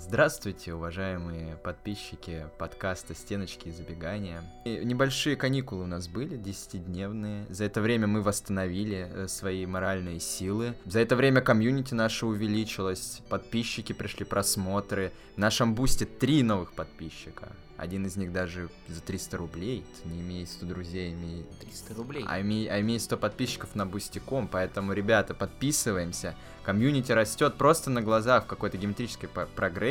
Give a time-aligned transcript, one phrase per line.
[0.00, 4.44] Здравствуйте, уважаемые подписчики подкаста «Стеночки и забегания».
[4.64, 7.46] И небольшие каникулы у нас были, десятидневные.
[7.50, 10.74] За это время мы восстановили э, свои моральные силы.
[10.84, 15.12] За это время комьюнити наше увеличилось, подписчики пришли, просмотры.
[15.34, 17.48] В нашем бусте три новых подписчика.
[17.78, 19.84] Один из них даже за 300 рублей.
[20.02, 21.48] Ты не имеет 100 друзей, имеет...
[21.60, 22.24] 300 рублей.
[22.26, 26.34] А имеет, а имеет 100 подписчиков на бустиком, поэтому, ребята, подписываемся.
[26.64, 29.87] Комьюнити растет просто на глазах в какой-то геометрической прогрессии.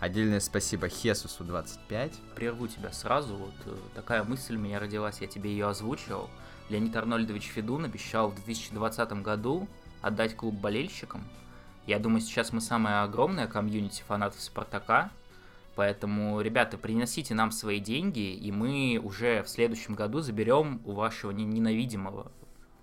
[0.00, 2.12] Отдельное спасибо Хесусу 25.
[2.34, 3.34] Прерву тебя сразу.
[3.34, 6.30] Вот э, такая мысль у меня родилась, я тебе ее озвучивал.
[6.68, 9.68] Леонид Арнольдович Федун обещал в 2020 году
[10.00, 11.24] отдать клуб болельщикам.
[11.86, 15.10] Я думаю, сейчас мы самая огромная комьюнити фанатов Спартака,
[15.78, 21.30] Поэтому, ребята, приносите нам свои деньги, и мы уже в следующем году заберем у вашего
[21.30, 22.32] ненавидимого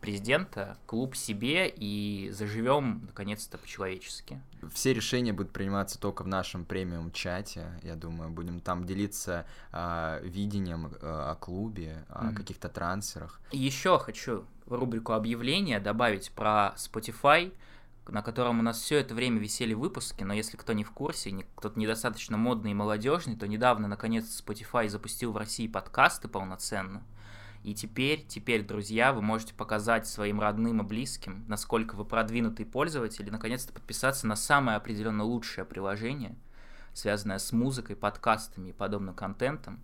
[0.05, 4.39] президента клуб себе и заживем наконец-то по-человечески.
[4.71, 7.65] Все решения будут приниматься только в нашем премиум чате.
[7.81, 12.35] Я думаю, будем там делиться э, видением э, о клубе, о mm-hmm.
[12.35, 13.41] каких-то трансферах.
[13.51, 17.51] Еще хочу в рубрику объявления добавить про Spotify
[18.07, 21.43] на котором у нас все это время висели выпуски, но если кто не в курсе,
[21.55, 27.03] кто-то недостаточно модный и молодежный, то недавно, наконец, Spotify запустил в России подкасты полноценно.
[27.65, 33.27] И теперь, теперь, друзья, вы можете показать своим родным и близким, насколько вы продвинутый пользователь,
[33.27, 36.35] и наконец-то подписаться на самое определенно лучшее приложение,
[36.93, 39.79] связанное с музыкой, подкастами и подобным контентом.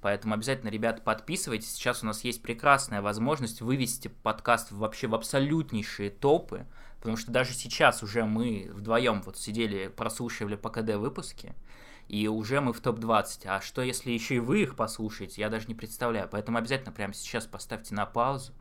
[0.00, 1.74] Поэтому обязательно, ребят, подписывайтесь.
[1.74, 6.64] Сейчас у нас есть прекрасная возможность вывести подкаст вообще в абсолютнейшие топы.
[7.00, 11.54] Потому что даже сейчас уже мы вдвоем вот сидели, прослушивали по КД выпуски,
[12.08, 13.46] и уже мы в топ-20.
[13.46, 16.28] А что, если еще и вы их послушаете, я даже не представляю.
[16.30, 18.52] Поэтому обязательно прямо сейчас поставьте на паузу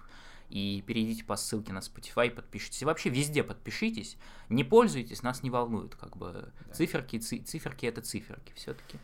[0.49, 2.81] и перейдите по ссылке на Spotify, подпишитесь.
[2.81, 4.17] И вообще везде подпишитесь.
[4.49, 5.95] Не пользуйтесь, нас не волнует.
[5.95, 6.73] Как бы да.
[6.73, 8.97] циферки, ци- циферки это циферки все-таки.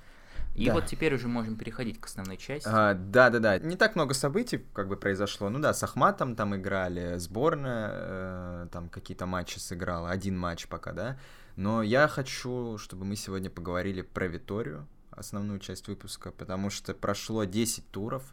[0.55, 0.73] И да.
[0.73, 2.67] вот теперь уже можем переходить к основной части.
[2.69, 3.57] А, да, да, да.
[3.59, 5.49] Не так много событий как бы произошло.
[5.49, 10.91] Ну да, с Ахматом там играли, сборная э, там какие-то матчи сыграла, один матч пока,
[10.91, 11.17] да.
[11.55, 17.43] Но я хочу, чтобы мы сегодня поговорили про Виторию, основную часть выпуска, потому что прошло
[17.43, 18.23] 10 туров.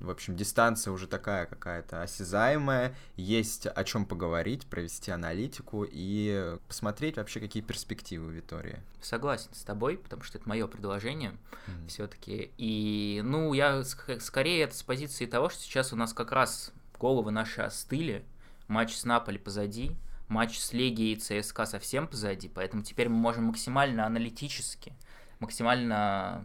[0.00, 7.16] В общем, дистанция уже такая какая-то осязаемая, есть о чем поговорить, провести аналитику и посмотреть
[7.16, 8.80] вообще, какие перспективы у Витории.
[9.00, 11.86] Согласен с тобой, потому что это мое предложение mm-hmm.
[11.88, 12.50] все-таки.
[12.58, 16.72] И, ну, я ск- скорее это с позиции того, что сейчас у нас как раз
[16.98, 18.24] головы наши остыли,
[18.66, 19.96] матч с Наполи позади,
[20.34, 24.92] матч с Легией и ЦСКА совсем позади, поэтому теперь мы можем максимально аналитически,
[25.38, 26.44] максимально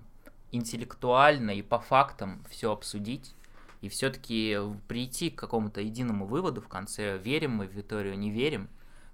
[0.52, 3.34] интеллектуально и по фактам все обсудить
[3.82, 4.58] и все-таки
[4.88, 8.70] прийти к какому-то единому выводу в конце, верим мы в Виторию, не верим,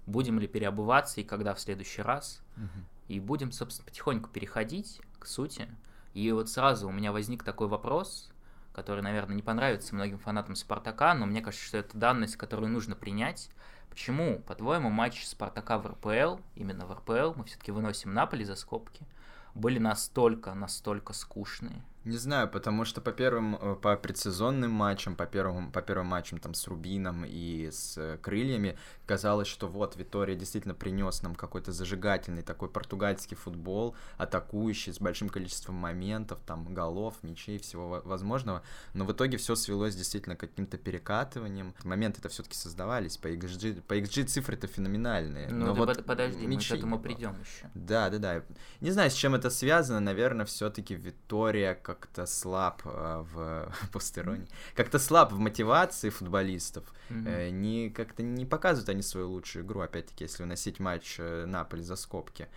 [0.06, 2.42] будем ли переобуваться и когда в следующий раз.
[2.56, 2.84] Угу.
[3.08, 5.68] И будем, собственно, потихоньку переходить к сути.
[6.12, 8.30] И вот сразу у меня возник такой вопрос,
[8.72, 12.96] который, наверное, не понравится многим фанатам Спартака, но мне кажется, что это данность, которую нужно
[12.96, 13.50] принять.
[13.96, 19.06] Почему, по-твоему, матч Спартака в РПЛ, именно в РПЛ, мы все-таки выносим Наполи за скобки,
[19.54, 21.82] были настолько, настолько скучные?
[22.06, 26.38] Не знаю, потому что по первым, э, по предсезонным матчам, по первым, по первым матчам
[26.38, 31.72] там с Рубином и с э, Крыльями, казалось, что вот Витория действительно принес нам какой-то
[31.72, 38.62] зажигательный такой португальский футбол, атакующий, с большим количеством моментов, там, голов, мячей, всего возможного,
[38.94, 41.74] но в итоге все свелось действительно к каким-то перекатыванием.
[41.82, 45.48] Моменты это все-таки создавались, по XG, по XG цифры-то феноменальные.
[45.50, 47.68] Ну, но вот подожди, мы к этому придем еще.
[47.74, 48.42] Да, да, да.
[48.80, 54.46] Не знаю, с чем это связано, наверное, все-таки Витория как как-то слаб э, в постероне,
[54.74, 56.84] как-то слаб в мотивации футболистов.
[57.10, 57.50] Mm-hmm.
[57.50, 61.96] Не как-то не показывают они свою лучшую игру, опять-таки, если выносить матч э, Наполи за
[61.96, 62.48] скобки.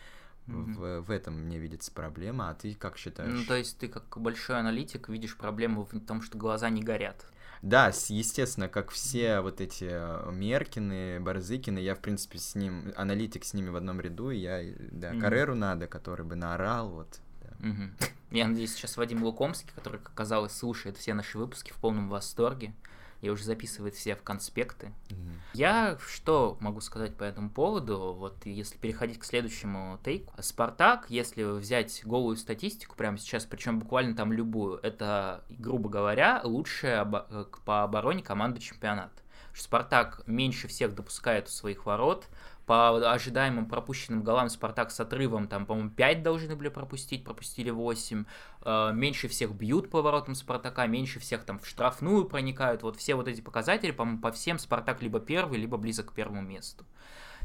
[0.47, 0.73] Mm-hmm.
[0.73, 3.31] В, в этом мне видится проблема, а ты как считаешь?
[3.31, 7.25] Ну, то есть ты как большой аналитик видишь проблему в том, что глаза не горят.
[7.61, 9.83] Да, естественно, как все вот эти
[10.31, 14.61] Меркины, Барзыкины, я, в принципе, с ним, аналитик с ними в одном ряду, и я,
[14.91, 15.19] да, mm-hmm.
[15.19, 17.19] Кареру надо, который бы наорал, вот,
[17.59, 18.09] Угу.
[18.31, 22.73] Я надеюсь, сейчас Вадим Лукомский, который, как оказалось, слушает все наши выпуски в полном восторге
[23.21, 24.93] и уже записывает все в конспекты.
[25.09, 25.35] Mm-hmm.
[25.53, 28.15] Я что могу сказать по этому поводу?
[28.17, 30.33] Вот если переходить к следующему тейку.
[30.41, 37.01] Спартак, если взять голую статистику прямо сейчас, причем буквально там любую, это, грубо говоря, лучшая
[37.01, 39.21] обо- по обороне команда чемпионата.
[39.53, 42.27] Спартак меньше всех допускает у своих ворот,
[42.69, 48.25] по ожидаемым пропущенным голам Спартак с отрывом, там, по-моему, 5 должны были пропустить, пропустили 8.
[48.61, 52.83] Э, меньше всех бьют по воротам Спартака, меньше всех там в штрафную проникают.
[52.83, 56.43] Вот все вот эти показатели, по-моему, по всем Спартак либо первый, либо близок к первому
[56.43, 56.85] месту.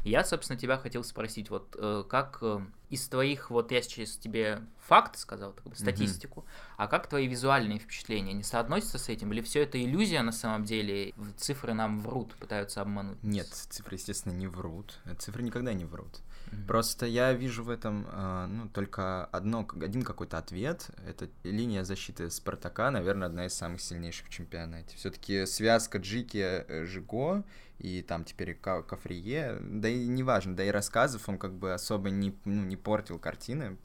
[0.05, 2.59] Я, собственно, тебя хотел спросить, вот э, как э,
[2.91, 6.73] из твоих, вот я сейчас тебе факт сказал, так статистику, mm-hmm.
[6.77, 8.33] а как твои визуальные впечатления?
[8.33, 9.33] Не соотносятся с этим?
[9.33, 11.15] Или все это иллюзия на самом деле?
[11.37, 13.21] Цифры нам врут, пытаются обмануть?
[13.23, 14.99] Нет, цифры, естественно, не врут.
[15.17, 16.19] Цифры никогда не врут.
[16.45, 16.65] Mm-hmm.
[16.67, 20.89] Просто я вижу в этом э, ну, только одно, один какой-то ответ.
[21.07, 24.95] Это линия защиты Спартака, наверное, одна из самых сильнейших в чемпионате.
[24.97, 26.37] Все-таки связка Джики
[26.67, 27.43] э, Жиго
[27.79, 32.37] и там теперь Кафрие, да и неважно, да и рассказов он как бы особо не,
[32.45, 33.77] ну, не портил картины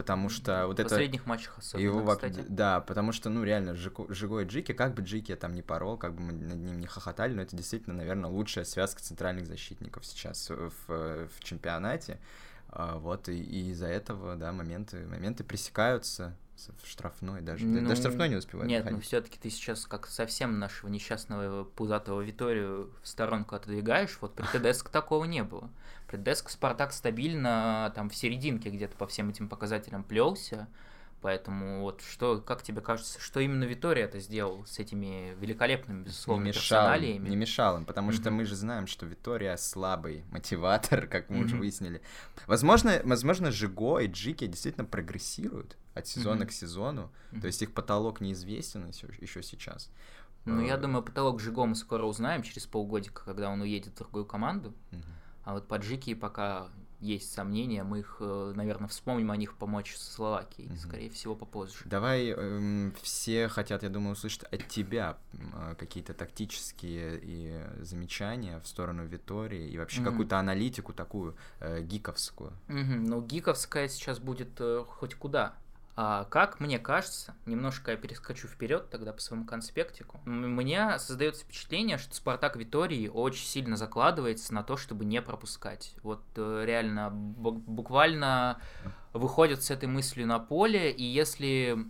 [0.00, 0.88] потому что вот в это...
[0.88, 2.42] В последних матчах особенно, его, кстати.
[2.48, 6.14] Да, потому что, ну, реально, Жиго и Джики, как бы Джики там не порол, как
[6.14, 10.48] бы мы над ним не хохотали, но это действительно, наверное, лучшая связка центральных защитников сейчас
[10.48, 12.18] в, в чемпионате.
[12.70, 16.34] А, вот, и, и из-за этого, да, моменты, моменты пресекаются,
[16.82, 17.64] в штрафной даже.
[17.64, 18.68] Ну, даже штрафной не успевает.
[18.68, 18.98] Нет, выходить.
[18.98, 24.18] ну все-таки ты сейчас как совсем нашего несчастного пузатого Виторию в сторонку отодвигаешь.
[24.20, 25.70] Вот при ТДСК такого не было.
[26.06, 30.68] При ТДСК Спартак стабильно там в серединке где-то по всем этим показателям плелся.
[31.22, 36.44] Поэтому вот что, как тебе кажется, что именно Витория это сделал с этими великолепными, безусловно,
[36.44, 38.14] не мешал, Не мешал им, потому mm-hmm.
[38.14, 41.44] что мы же знаем, что Витория слабый мотиватор, как мы mm-hmm.
[41.44, 42.00] уже выяснили.
[42.46, 46.46] Возможно, возможно, Жиго и Джики действительно прогрессируют от сезона mm-hmm.
[46.46, 47.40] к сезону, mm-hmm.
[47.42, 49.90] то есть их потолок неизвестен еще, сейчас.
[50.46, 53.98] Ну, я э, думаю, потолок Жиго мы скоро узнаем через полгодика, когда он уедет в
[53.98, 54.72] другую команду.
[54.90, 55.04] Mm-hmm.
[55.44, 56.68] А вот по Джики пока
[57.00, 60.76] есть сомнения, мы их, э, наверное, вспомним о них помочь со Словакией, угу.
[60.76, 61.78] скорее всего, попозже.
[61.84, 68.66] Давай, эм, все хотят, я думаю, услышать от тебя э, какие-то тактические и замечания в
[68.66, 70.10] сторону Витории и вообще угу.
[70.10, 72.52] какую-то аналитику такую э, гиковскую.
[72.68, 72.76] Угу.
[72.76, 75.54] Ну, гиковская сейчас будет э, хоть куда.
[76.02, 81.44] А как мне кажется, немножко я перескочу вперед тогда по своему конспектику, у меня создается
[81.44, 85.94] впечатление, что Спартак Витории очень сильно закладывается на то, чтобы не пропускать.
[86.02, 88.62] Вот э, реально буквально
[89.12, 91.84] выходят с этой мыслью на поле, и если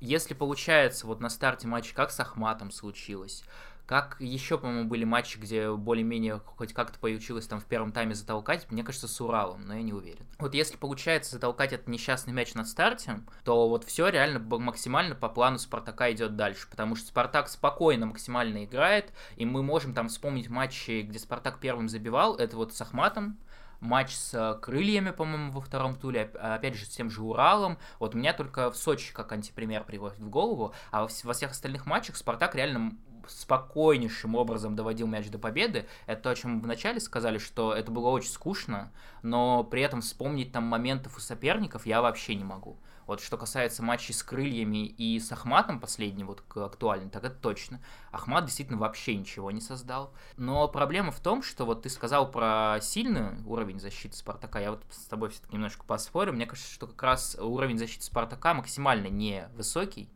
[0.00, 3.44] если получается вот на старте матча, как с Ахматом случилось,
[3.86, 8.70] как еще, по-моему, были матчи, где более-менее хоть как-то получилось там в первом тайме затолкать,
[8.70, 10.26] мне кажется, с Уралом, но я не уверен.
[10.38, 15.28] Вот если получается затолкать этот несчастный мяч на старте, то вот все реально максимально по
[15.28, 20.48] плану Спартака идет дальше, потому что Спартак спокойно максимально играет, и мы можем там вспомнить
[20.48, 23.38] матчи, где Спартак первым забивал, это вот с Ахматом,
[23.80, 27.78] матч с крыльями, по-моему, во втором туле, опять же, с тем же Уралом.
[27.98, 31.84] Вот у меня только в Сочи как антипример приводит в голову, а во всех остальных
[31.84, 32.96] матчах Спартак реально
[33.28, 35.86] спокойнейшим образом доводил мяч до победы.
[36.06, 38.92] Это то, о чем мы вначале сказали, что это было очень скучно,
[39.22, 42.78] но при этом вспомнить там моментов у соперников я вообще не могу.
[43.06, 47.80] Вот что касается матчей с крыльями и с Ахматом последний, вот актуальный, так это точно.
[48.10, 50.12] Ахмат действительно вообще ничего не создал.
[50.36, 54.82] Но проблема в том, что вот ты сказал про сильный уровень защиты Спартака, я вот
[54.90, 56.32] с тобой все-таки немножко поспорю.
[56.32, 60.10] Мне кажется, что как раз уровень защиты Спартака максимально невысокий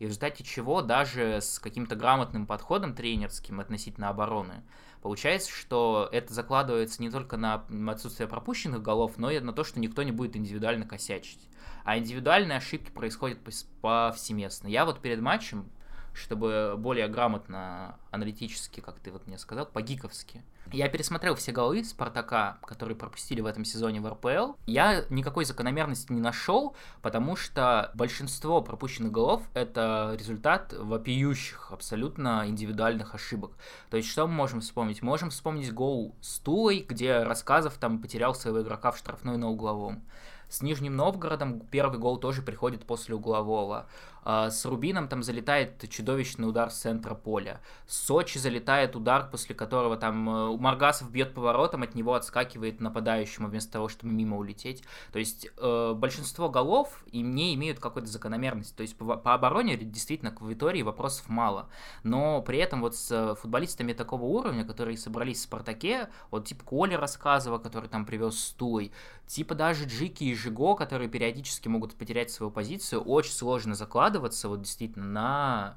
[0.00, 4.64] и в результате чего даже с каким-то грамотным подходом тренерским относительно обороны,
[5.02, 9.78] получается, что это закладывается не только на отсутствие пропущенных голов, но и на то, что
[9.78, 11.46] никто не будет индивидуально косячить.
[11.84, 13.38] А индивидуальные ошибки происходят
[13.82, 14.68] повсеместно.
[14.68, 15.70] Я вот перед матчем
[16.12, 20.42] чтобы более грамотно, аналитически, как ты вот мне сказал, по-гиковски.
[20.72, 24.54] Я пересмотрел все голы Спартака, которые пропустили в этом сезоне в РПЛ.
[24.66, 33.14] Я никакой закономерности не нашел, потому что большинство пропущенных голов— это результат вопиющих, абсолютно индивидуальных
[33.14, 33.52] ошибок.
[33.90, 35.02] То есть что мы можем вспомнить?
[35.02, 40.04] Можем вспомнить гол с Тулой, где Рассказов там потерял своего игрока в штрафной на угловом.
[40.50, 43.86] С Нижним Новгородом первый гол тоже приходит после углового.
[44.22, 47.60] А, с Рубином там залетает чудовищный удар с центра поля.
[47.86, 53.48] С Сочи залетает удар, после которого там э, Маргасов бьет поворотом, от него отскакивает нападающему
[53.48, 54.82] вместо того, чтобы мимо улететь.
[55.12, 58.74] То есть э, большинство голов и не имеют какой-то закономерности.
[58.74, 61.68] То есть по, по обороне действительно к Витории вопросов мало.
[62.02, 66.98] Но при этом вот с футболистами такого уровня, которые собрались в Спартаке, вот типа Коля
[66.98, 68.92] рассказывал, который там привез стулой,
[69.26, 73.74] типа даже Джики и Жиго, которые периодически могут потерять свою позицию, очень сложно
[74.10, 75.76] закладываться вот действительно на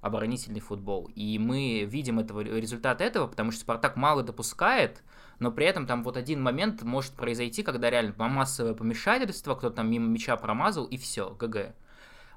[0.00, 1.10] оборонительный футбол.
[1.14, 5.02] И мы видим этого, результат этого, потому что Спартак мало допускает,
[5.38, 9.90] но при этом там вот один момент может произойти, когда реально массовое помешательство, кто-то там
[9.90, 11.74] мимо мяча промазал, и все, ГГ.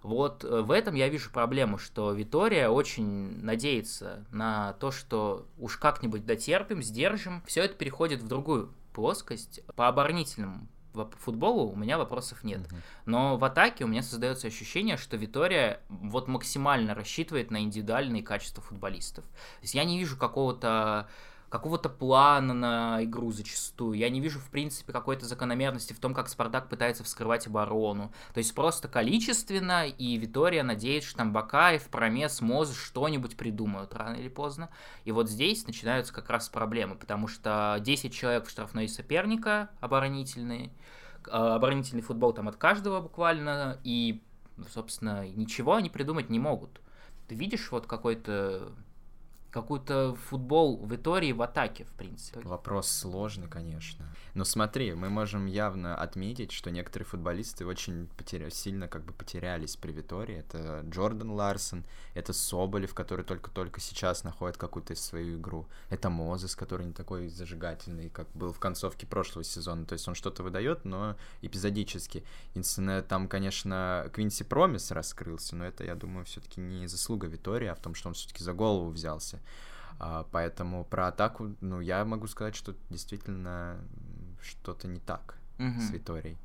[0.04, 5.78] Вот э, в этом я вижу проблему, что Витория очень надеется на то, что уж
[5.78, 7.42] как-нибудь дотерпим, сдержим.
[7.48, 9.62] Все это переходит в другую плоскость.
[9.76, 10.68] По оборонительному
[11.20, 12.62] футболу у меня вопросов нет.
[12.62, 12.78] Uh-huh.
[13.06, 18.64] Но в атаке у меня создается ощущение, что Витория вот максимально рассчитывает на индивидуальные качества
[18.64, 19.26] футболистов.
[19.26, 21.08] То есть я не вижу какого-то
[21.50, 23.98] какого-то плана на игру зачастую.
[23.98, 28.12] Я не вижу, в принципе, какой-то закономерности в том, как Спартак пытается вскрывать оборону.
[28.34, 34.16] То есть просто количественно, и Витория надеется, что там Бакаев, Промес, Моз что-нибудь придумают рано
[34.16, 34.70] или поздно.
[35.04, 40.72] И вот здесь начинаются как раз проблемы, потому что 10 человек в штрафной соперника оборонительные,
[41.30, 44.24] а, оборонительный футбол там от каждого буквально, и,
[44.74, 46.82] собственно, ничего они придумать не могут.
[47.28, 48.72] Ты видишь вот какой-то
[49.56, 52.42] какой-то футбол в Итории в атаке, в принципе.
[52.42, 54.06] Вопрос сложный, конечно.
[54.34, 58.50] Но смотри, мы можем явно отметить, что некоторые футболисты очень потеря...
[58.50, 60.36] сильно как бы потерялись при Витории.
[60.36, 61.86] Это Джордан Ларсон,
[62.16, 65.68] это Соболев, который только-только сейчас находит какую-то свою игру.
[65.90, 69.86] Это Мозес, который не такой зажигательный, как был в концовке прошлого сезона.
[69.86, 72.26] То есть он что-то выдает, но эпизодически.
[72.50, 77.76] Единственное, там, конечно, Квинси Промис раскрылся, но это, я думаю, все-таки не заслуга Витории, а
[77.76, 79.40] в том, что он все-таки за голову взялся.
[80.00, 83.78] А, поэтому про атаку, ну, я могу сказать, что действительно
[84.42, 85.80] что-то не так mm-hmm.
[85.80, 86.38] с Виторией.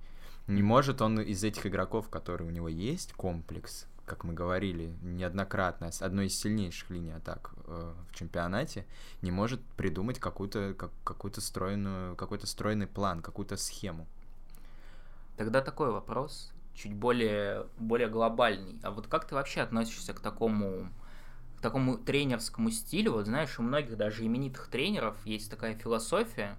[0.46, 5.90] Не может он из этих игроков, которые у него есть, комплекс, как мы говорили неоднократно,
[6.00, 8.84] одной из сильнейших линий атак э, в чемпионате,
[9.22, 14.08] не может придумать какую-то как, какую-то стройную, какой-то стройный план, какую-то схему.
[15.36, 18.80] Тогда такой вопрос, чуть более, более глобальный.
[18.82, 20.88] А вот как ты вообще относишься к такому
[21.60, 26.56] такому тренерскому стилю, вот знаешь, у многих даже именитых тренеров есть такая философия,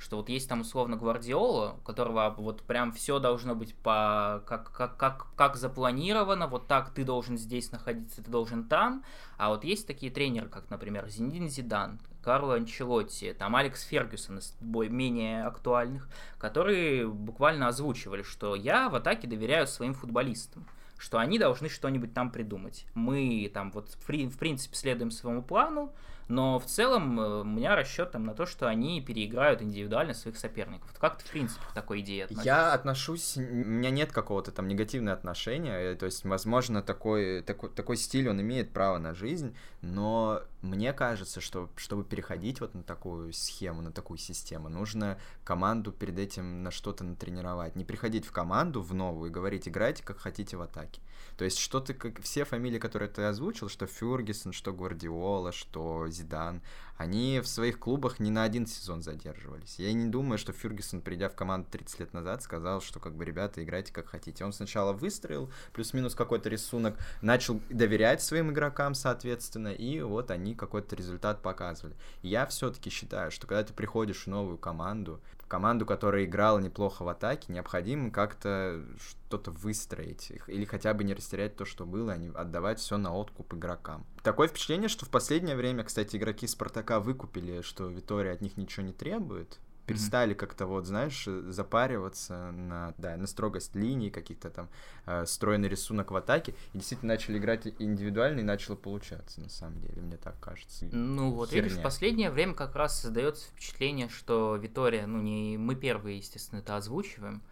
[0.00, 4.72] что вот есть там условно Гвардиола, у которого вот прям все должно быть по как,
[4.72, 9.04] как, как, как запланировано, вот так ты должен здесь находиться, ты должен там,
[9.36, 14.56] а вот есть такие тренеры, как, например, Зинедин Зидан, Карло Анчелотти, там Алекс Фергюсон из
[14.60, 20.66] менее актуальных, которые буквально озвучивали, что я в атаке доверяю своим футболистам
[21.00, 22.84] что они должны что-нибудь там придумать.
[22.94, 25.94] Мы там вот в, принципе следуем своему плану,
[26.30, 30.36] но в целом э, у меня расчет там на то, что они переиграют индивидуально своих
[30.36, 30.92] соперников.
[30.98, 32.46] Как ты, в принципе, к такой идее относишься?
[32.46, 37.70] Я отношусь, у меня нет какого-то там негативного отношения, э, то есть, возможно, такой, такой,
[37.70, 42.82] такой стиль, он имеет право на жизнь, но мне кажется, что чтобы переходить вот на
[42.82, 47.76] такую схему, на такую систему, нужно команду перед этим на что-то натренировать.
[47.76, 51.00] Не приходить в команду, в новую, и говорить, играйте как хотите в атаке.
[51.36, 56.06] То есть, что ты, как все фамилии, которые ты озвучил, что Фюргисон, что Гвардиола, что
[56.20, 56.60] Зидан,
[56.96, 59.78] они в своих клубах не на один сезон задерживались.
[59.78, 63.24] Я не думаю, что Фюргисон, придя в команду 30 лет назад, сказал, что как бы,
[63.24, 64.44] ребята, играйте как хотите.
[64.44, 70.94] Он сначала выстроил плюс-минус какой-то рисунок, начал доверять своим игрокам, соответственно, и вот они какой-то
[70.94, 71.96] результат показывали.
[72.22, 77.08] Я все-таки считаю, что когда ты приходишь в новую команду, команду, которая играла неплохо в
[77.08, 82.28] атаке, необходимо как-то что-то выстроить, или хотя бы не растерять то, что было, а не
[82.28, 84.06] отдавать все на откуп игрокам.
[84.22, 88.86] Такое впечатление, что в последнее время, кстати, игроки Спартака выкупили, что Витория от них ничего
[88.86, 89.58] не требует,
[89.90, 90.38] перестали mm-hmm.
[90.38, 94.68] как-то вот, знаешь, запариваться на, да, на строгость линий, каких-то там
[95.06, 99.80] э, стройный рисунок в атаке, и действительно начали играть индивидуально, и начало получаться, на самом
[99.80, 100.86] деле, мне так кажется.
[100.92, 101.64] Ну вот, Херня.
[101.64, 106.60] видишь, в последнее время как раз создается впечатление, что Витория, ну не мы первые, естественно,
[106.60, 107.42] это озвучиваем,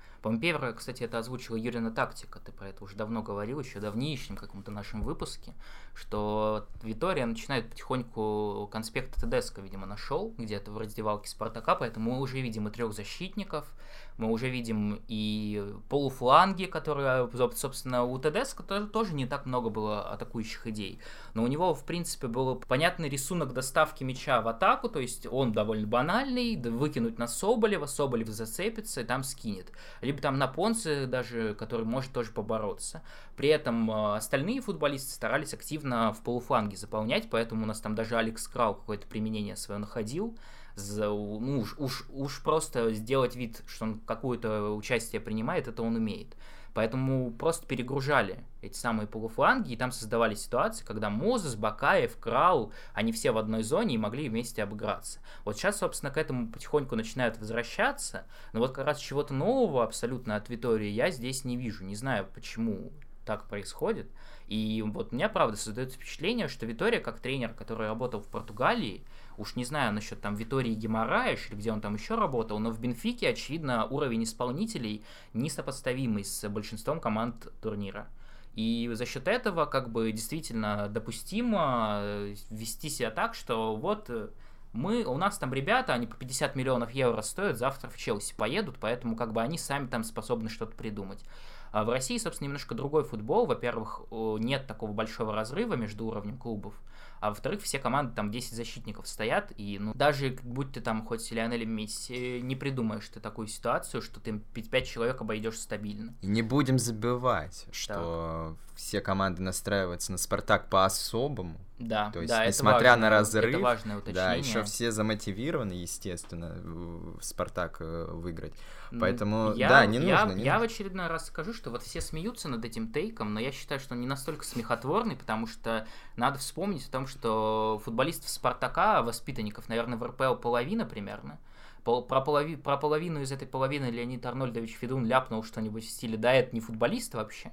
[0.40, 4.70] первое, кстати, это озвучила Юрина Тактика, ты про это уже давно говорил, еще давнейшем каком-то
[4.70, 5.54] нашем выпуске,
[5.94, 12.40] что Витория начинает потихоньку конспект Тедеско, видимо, нашел где-то в раздевалке Спартака, поэтому мы уже
[12.40, 13.72] видим и трех защитников,
[14.16, 20.66] мы уже видим и полуфланги, которые, собственно, у тоже, тоже не так много было атакующих
[20.66, 20.98] идей.
[21.34, 25.52] Но у него, в принципе, был понятный рисунок доставки мяча в атаку, то есть он
[25.52, 29.70] довольно банальный, выкинуть на Соболева, Соболев зацепится и там скинет.
[30.08, 33.02] Либо там на Понце даже, который может тоже побороться.
[33.36, 38.16] При этом э, остальные футболисты старались активно в полуфланге заполнять, поэтому у нас там даже
[38.16, 40.34] Алекс Крау какое-то применение свое находил
[40.78, 46.36] ну, уж, уж, уж просто сделать вид, что он какое-то участие принимает, это он умеет.
[46.74, 53.12] Поэтому просто перегружали эти самые полуфланги, и там создавали ситуации, когда Мозес, Бакаев, Крау, они
[53.12, 55.20] все в одной зоне и могли вместе обыграться.
[55.44, 60.36] Вот сейчас, собственно, к этому потихоньку начинают возвращаться, но вот как раз чего-то нового абсолютно
[60.36, 61.84] от Витории я здесь не вижу.
[61.84, 62.92] Не знаю, почему
[63.24, 64.10] так происходит.
[64.46, 69.04] И вот у меня, правда, создается впечатление, что Витория, как тренер, который работал в Португалии,
[69.38, 72.80] Уж не знаю насчет там Витории Геморраеш или где он там еще работал, но в
[72.80, 78.08] Бенфике, очевидно, уровень исполнителей несопоставимый с большинством команд турнира.
[78.54, 84.30] И за счет этого как бы действительно допустимо э, вести себя так, что вот э,
[84.72, 88.76] мы, у нас там ребята, они по 50 миллионов евро стоят, завтра в Челси поедут,
[88.80, 91.24] поэтому как бы они сами там способны что-то придумать.
[91.70, 93.46] А в России, собственно, немножко другой футбол.
[93.46, 96.74] Во-первых, нет такого большого разрыва между уровнем клубов.
[97.20, 101.30] А во-вторых, все команды, там 10 защитников стоят, и ну, даже будь ты там хоть
[101.30, 106.14] Лионель Месси, не придумаешь ты такую ситуацию, что ты 5 человек обойдешь стабильно.
[106.22, 108.76] И не будем забывать, что так.
[108.78, 111.58] все команды настраиваются на Спартак по-особому.
[111.78, 114.24] Да, То есть, да, несмотря это важное, на разрыв, это важное уточнение.
[114.24, 118.54] да, еще все замотивированы, естественно, в Спартак э, выиграть.
[118.98, 120.36] Поэтому, я, да, не я, нужно.
[120.36, 120.68] Не я нужно.
[120.68, 123.94] в очередной раз скажу, что вот все смеются над этим тейком, но я считаю, что
[123.94, 129.98] он не настолько смехотворный, потому что надо вспомнить о том, что футболистов Спартака, воспитанников, наверное,
[129.98, 131.38] в РПЛ половина примерно.
[131.84, 136.32] Про, полови, про половину из этой половины Леонид Арнольдович Федун ляпнул что-нибудь в стиле «да,
[136.32, 137.50] это не футболист вообще».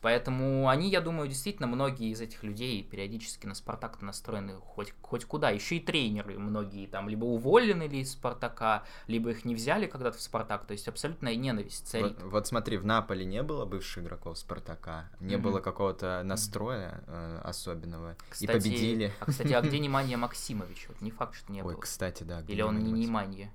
[0.00, 5.24] Поэтому они, я думаю, действительно многие из этих людей периодически на Спартак настроены хоть, хоть
[5.24, 5.50] куда.
[5.50, 10.18] Еще и тренеры многие там либо уволены ли из Спартака, либо их не взяли когда-то
[10.18, 10.66] в Спартак.
[10.66, 12.16] То есть абсолютная ненависть царит.
[12.20, 15.38] Вот, вот смотри, в Наполе не было бывших игроков Спартака, не mm-hmm.
[15.38, 18.16] было какого-то настроя э, особенного.
[18.28, 19.12] Кстати, и победили.
[19.20, 20.86] А, кстати, а где Неманья Максимович?
[20.88, 21.80] Вот не факт, что не Ой, было.
[21.80, 22.42] кстати, да.
[22.46, 23.50] Или он не Неманья?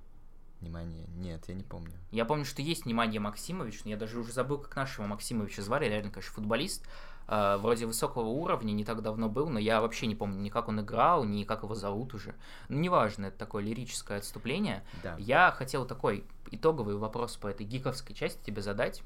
[0.62, 1.06] Внимание.
[1.16, 1.92] Нет, я не помню.
[2.12, 5.86] Я помню, что есть Внимание Максимович, но я даже уже забыл, как нашего Максимовича звали.
[5.86, 6.86] Реально, конечно, футболист.
[7.28, 10.68] Э, вроде высокого уровня, не так давно был, но я вообще не помню ни как
[10.68, 12.36] он играл, ни как его зовут уже.
[12.70, 14.84] Ну, неважно, это такое лирическое отступление.
[15.02, 15.16] Да.
[15.18, 19.02] Я хотел такой итоговый вопрос по этой гиковской части тебе задать.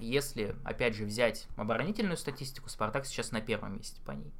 [0.00, 4.32] Если, опять же, взять оборонительную статистику, Спартак сейчас на первом месте по ней.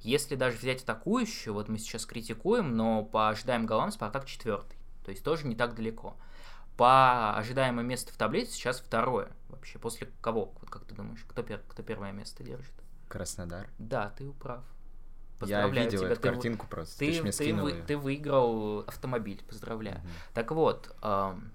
[0.00, 4.76] Если даже взять атакующую, вот мы сейчас критикуем, но по ожидаемым голам Спартак четвертый.
[5.06, 6.16] То есть тоже не так далеко.
[6.76, 9.28] По ожидаемому месту в таблице сейчас второе.
[9.50, 10.52] Вообще, после кого?
[10.60, 11.62] Вот как ты думаешь, кто, пер...
[11.68, 12.74] кто первое место держит?
[13.08, 13.68] Краснодар.
[13.78, 14.64] Да, ты прав.
[15.44, 16.08] Я видел тебя.
[16.08, 16.98] эту ты, картинку просто.
[16.98, 17.84] Ты, Ты, мне ты, вы, её.
[17.86, 20.00] ты выиграл автомобиль, поздравляю.
[20.00, 20.08] Мгм.
[20.34, 21.52] Так вот, эм,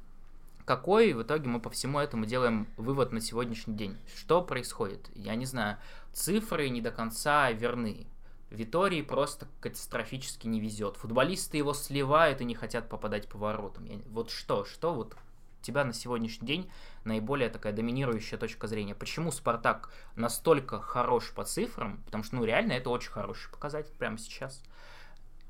[0.63, 3.97] какой в итоге мы по всему этому делаем вывод на сегодняшний день?
[4.15, 5.09] Что происходит?
[5.13, 5.77] Я не знаю.
[6.13, 8.07] Цифры не до конца верны.
[8.51, 10.97] Витории просто катастрофически не везет.
[10.97, 13.85] Футболисты его сливают и не хотят попадать по воротам.
[13.85, 15.15] Я- Вот что, что вот
[15.61, 16.71] тебя на сегодняшний день
[17.05, 18.93] наиболее такая доминирующая точка зрения?
[18.93, 22.01] Почему Спартак настолько хорош по цифрам?
[22.05, 24.61] Потому что, ну, реально, это очень хороший показатель прямо сейчас.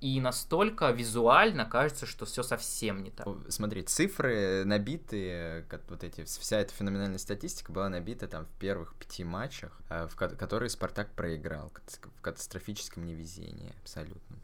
[0.01, 3.27] И настолько визуально кажется, что все совсем не так.
[3.49, 8.95] Смотри, цифры набитые, как вот эти, вся эта феноменальная статистика была набита там в первых
[8.95, 14.37] пяти матчах, э, в ко- которые Спартак проиграл в катастрофическом невезении абсолютно.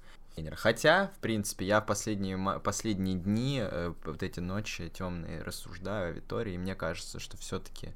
[0.57, 6.11] Хотя, в принципе, я в последние, последние дни, э, вот эти ночи темные, рассуждаю о
[6.11, 7.93] Витории, и мне кажется, что все-таки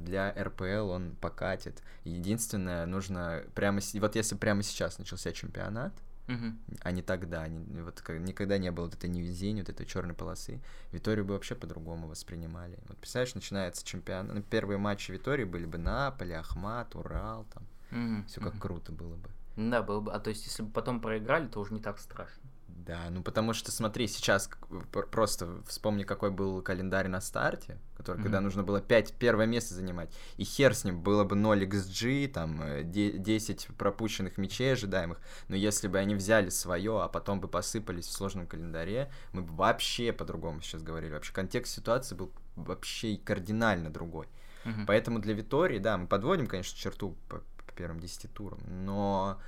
[0.00, 1.82] для РПЛ он покатит.
[2.04, 3.80] Единственное, нужно прямо...
[3.94, 5.94] Вот если прямо сейчас начался чемпионат,
[6.26, 6.58] Мгм.
[6.82, 7.46] а не тогда.
[7.48, 10.60] не- вот как- никогда не было вот этой невезения, вот этой черной полосы.
[10.92, 12.78] Виторию бы вообще по-другому воспринимали.
[12.88, 14.34] Вот представляешь, начинается чемпионат.
[14.34, 17.64] ну, Первые матчи Витории были бы Наполе, Ахмат, Урал, там.
[17.90, 18.24] Мгм.
[18.26, 18.60] Все как Мгм.
[18.60, 19.28] круто было бы.
[19.56, 20.12] Да, было бы.
[20.12, 22.42] А то есть, если бы потом проиграли, то уже не так страшно.
[22.84, 24.50] Да, ну потому что смотри, сейчас
[25.10, 28.44] просто вспомни, какой был календарь на старте, который, когда Мгм.
[28.44, 32.60] нужно было 5 первое место занимать, и хер с ним, было бы 0 XG, там,
[32.62, 37.48] э, де- 10 пропущенных мячей ожидаемых, но если бы они взяли свое, а потом бы
[37.48, 43.16] посыпались в сложном календаре, мы бы вообще по-другому сейчас говорили, вообще контекст ситуации был вообще
[43.16, 44.28] кардинально другой.
[44.64, 44.86] Мгм.
[44.86, 49.40] Поэтому для Витории, да, мы подводим, конечно, черту по, по первым 10 турам, но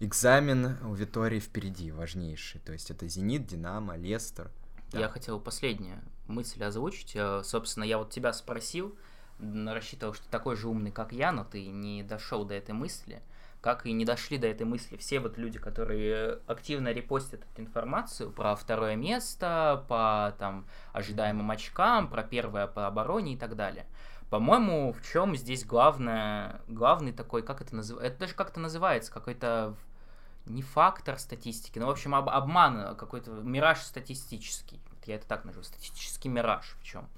[0.00, 2.60] экзамен у Витории впереди важнейший.
[2.60, 4.50] То есть это Зенит, Динамо, Лестер.
[4.92, 5.00] Да.
[5.00, 7.14] Я хотел последнюю мысль озвучить.
[7.14, 8.96] Э, Собственно, я вот тебя спросил,
[9.38, 13.22] рассчитывал, что ты такой же умный, как я, но ты не дошел до этой мысли.
[13.60, 18.30] Как и не дошли до этой мысли все вот люди, которые активно репостят эту информацию
[18.30, 23.86] про второе место, по там ожидаемым очкам, про первое по обороне и так далее.
[24.30, 29.74] По-моему, в чем здесь главное, главный такой, как это называется, это даже как-то называется, какой-то
[30.48, 34.80] не фактор статистики, но, в общем, об- обман, какой-то мираж статистический.
[35.06, 37.08] Я это так назову, статистический мираж в чем?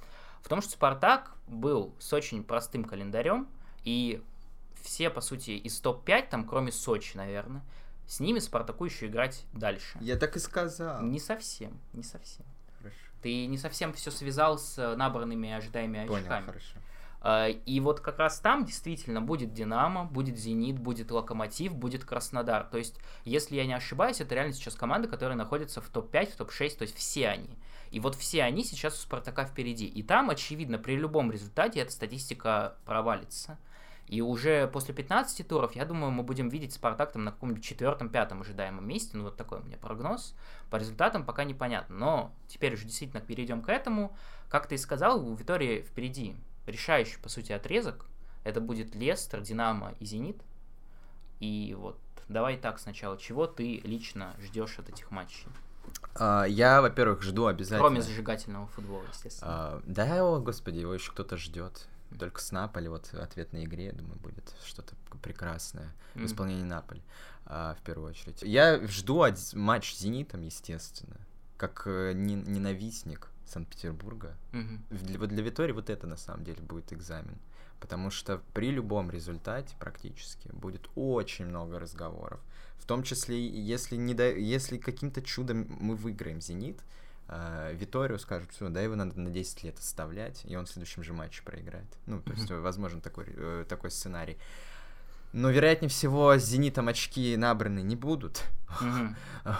[0.42, 3.48] В том, что Спартак был с очень простым календарем,
[3.84, 4.22] и
[4.82, 7.62] все, по сути, из топ-5, там, кроме Сочи, наверное,
[8.06, 9.98] с ними Спартаку еще играть дальше.
[10.00, 11.02] Я так и сказал.
[11.02, 12.44] Не совсем, не совсем.
[12.78, 12.96] Хорошо.
[13.22, 16.46] Ты не совсем все связал с набранными ожидаемыми Понял, очками.
[16.46, 16.76] хорошо.
[17.22, 22.64] А, И вот как раз там действительно будет Динамо, будет Зенит, будет Локомотив, будет Краснодар.
[22.64, 26.37] То есть, если я не ошибаюсь, это реально сейчас команды, которые находятся в топ-5, в
[26.37, 27.59] топ-6, то есть все они.
[27.90, 29.87] И вот все они сейчас у Спартака впереди.
[29.87, 33.59] И там, очевидно, при любом результате эта статистика провалится.
[34.06, 38.40] И уже после 15 туров, я думаю, мы будем видеть Спартак там на каком-нибудь четвертом-пятом
[38.40, 39.16] ожидаемом месте.
[39.16, 40.35] Ну, вот такой у меня прогноз.
[40.68, 41.96] По результатам пока непонятно.
[41.96, 44.16] Но теперь уже действительно перейдем к этому.
[44.48, 48.06] Как ты и сказал, у Витории впереди решающий, по сути, отрезок.
[48.44, 50.40] Это будет Лестер, Динамо и Зенит.
[51.40, 53.18] И вот давай так сначала.
[53.18, 55.46] Чего ты лично ждешь от этих матчей?
[56.14, 57.80] А, я, во-первых, жду обязательно.
[57.80, 59.50] Кроме зажигательного футбола, естественно.
[59.50, 61.86] А, да, о, господи, его еще кто-то ждет.
[62.18, 66.22] Только с Наполи, вот в ответной игре, я думаю, будет что-то прекрасное mm-hmm.
[66.22, 67.02] в исполнении Наполи,
[67.46, 68.42] а, в первую очередь.
[68.42, 71.16] Я жду матч с Зенитом, естественно,
[71.56, 74.36] как э, ненавистник Санкт-Петербурга.
[74.52, 74.78] Mm-hmm.
[74.90, 77.38] Для, вот для Витории вот это на самом деле будет экзамен.
[77.80, 82.40] Потому что при любом результате практически будет очень много разговоров.
[82.76, 84.34] В том числе, если, не до...
[84.34, 86.80] если каким-то чудом мы выиграем «Зенит»,
[87.28, 91.02] э, Виторию скажут, все, да, его надо на 10 лет оставлять, и он в следующем
[91.02, 91.86] же матче проиграет.
[92.06, 94.36] Ну, то есть, возможен такой, э, такой сценарий.
[95.32, 98.44] Но, вероятнее всего, с «Зенитом» очки набраны не будут.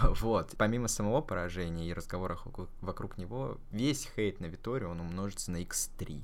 [0.02, 0.54] вот.
[0.56, 2.46] Помимо самого поражения и разговоров
[2.80, 6.22] вокруг него, весь хейт на Виторию, он умножится на x3.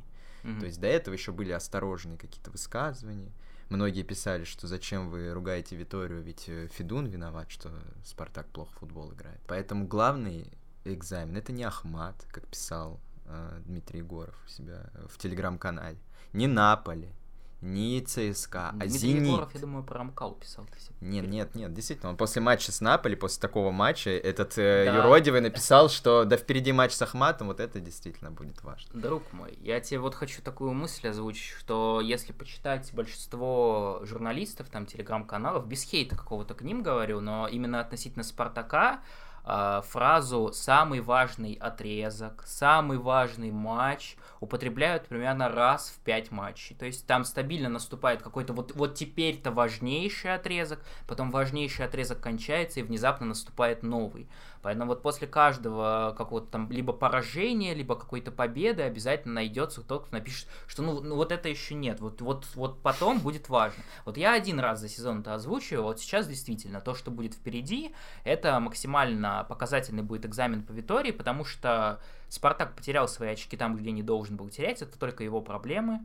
[0.61, 3.33] То есть до этого еще были осторожные какие-то высказывания.
[3.69, 7.73] Многие писали, что зачем вы ругаете Виторию, ведь э, Федун виноват, что
[8.05, 9.41] Спартак плохо в футбол играет.
[9.49, 10.53] Поэтому главный
[10.85, 15.99] экзамен это не Ахмат, как писал э, Дмитрий Егоров у себя в телеграм-канале,
[16.33, 17.09] не Наполи,
[17.61, 19.27] не ЦСКА, а Дмитрий Зенит.
[19.27, 20.67] Егоров, я думаю, про Амкал писал.
[21.01, 24.97] Нет, нет, нет, действительно, он после матча с Наполи, после такого матча, этот э, да.
[24.97, 29.01] юродивый написал, что да впереди матч с Ахматом, вот это действительно будет важно.
[29.01, 34.87] Друг мой, я тебе вот хочу такую мысль озвучить, что если почитать большинство журналистов, там,
[34.87, 39.01] телеграм-каналов, без хейта какого-то к ним говорю, но именно относительно Спартака,
[39.47, 46.77] э, фразу «самый важный отрезок», «самый важный матч» употребляют примерно раз в пять матчей.
[46.77, 52.81] То есть там стабильно наступает какой-то вот, вот теперь-то важнейший отрезок, потом важнейший отрезок кончается
[52.81, 54.29] и внезапно наступает новый.
[54.67, 60.17] Поэтому вот после каждого какого-то там либо поражения, либо какой-то победы обязательно найдется тот, кто
[60.17, 63.81] напишет, что ну, ну вот это еще нет, вот, вот, вот потом будет важно.
[64.05, 67.95] Вот я один раз за сезон это озвучиваю, вот сейчас действительно то, что будет впереди,
[68.25, 73.93] это максимально показательный будет экзамен по Витории, потому что Спартак потерял свои очки там, где
[73.93, 76.01] не должен был терять, это только его проблемы.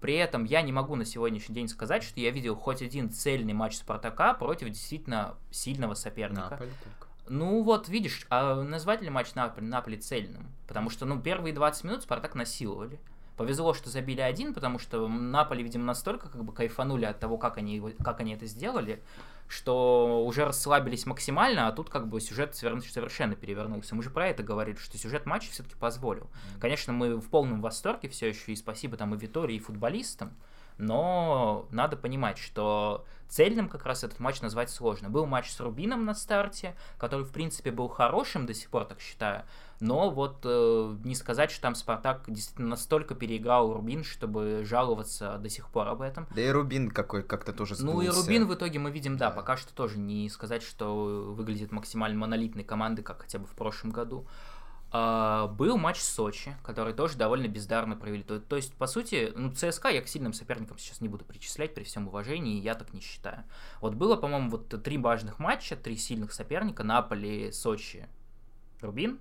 [0.00, 3.54] При этом я не могу на сегодняшний день сказать, что я видел хоть один цельный
[3.54, 6.50] матч Спартака против действительно сильного соперника.
[6.50, 7.13] Наполе только.
[7.28, 10.48] Ну вот, видишь, а назвать ли матч Наполи, Наполи цельным?
[10.66, 13.00] Потому что, ну, первые 20 минут Спартак насиловали.
[13.36, 17.56] Повезло, что забили один, потому что Наполи, видимо, настолько как бы кайфанули от того, как
[17.58, 19.02] они, как они это сделали,
[19.48, 23.94] что уже расслабились максимально, а тут как бы сюжет совершенно перевернулся.
[23.94, 26.28] Мы же про это говорили, что сюжет матча все-таки позволил.
[26.60, 30.32] Конечно, мы в полном восторге все еще, и спасибо там и Витории, и футболистам,
[30.78, 35.08] но надо понимать, что цельным как раз этот матч назвать сложно.
[35.08, 39.00] Был матч с Рубином на старте, который, в принципе, был хорошим, до сих пор так
[39.00, 39.44] считаю,
[39.80, 45.48] но вот э, не сказать, что там Спартак действительно настолько переиграл Рубин, чтобы жаловаться до
[45.48, 46.26] сих пор об этом.
[46.34, 47.94] Да и Рубин какой как-то тоже сдулся.
[47.94, 51.34] Ну и Рубин в итоге мы видим, да, да, пока что тоже не сказать, что
[51.34, 54.26] выглядит максимально монолитной командой, как хотя бы в прошлом году.
[54.94, 58.22] Uh, был матч Сочи, который тоже довольно бездарно провели.
[58.22, 61.74] То, то есть, по сути, ну, ЦСКА я к сильным соперникам сейчас не буду причислять
[61.74, 63.42] при всем уважении, я так не считаю.
[63.80, 68.06] Вот было, по-моему, вот три важных матча, три сильных соперника, Наполи, Сочи,
[68.80, 69.18] Рубин,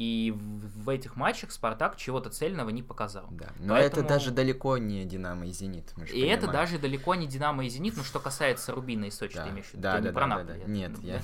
[0.00, 3.26] и в этих матчах Спартак чего-то цельного не показал.
[3.32, 3.48] Да.
[3.58, 4.00] Но Поэтому...
[4.00, 5.90] это даже далеко не Динамо и Зенит.
[5.90, 6.38] и понимаем.
[6.38, 9.44] это даже далеко не Динамо и Зенит, но что касается Рубина и Сочи, да.
[9.44, 9.82] ты имеешь в виду?
[9.82, 10.54] Да, ты да, не про да, Наполе.
[10.54, 10.72] Да, да.
[10.72, 11.20] Нет, я...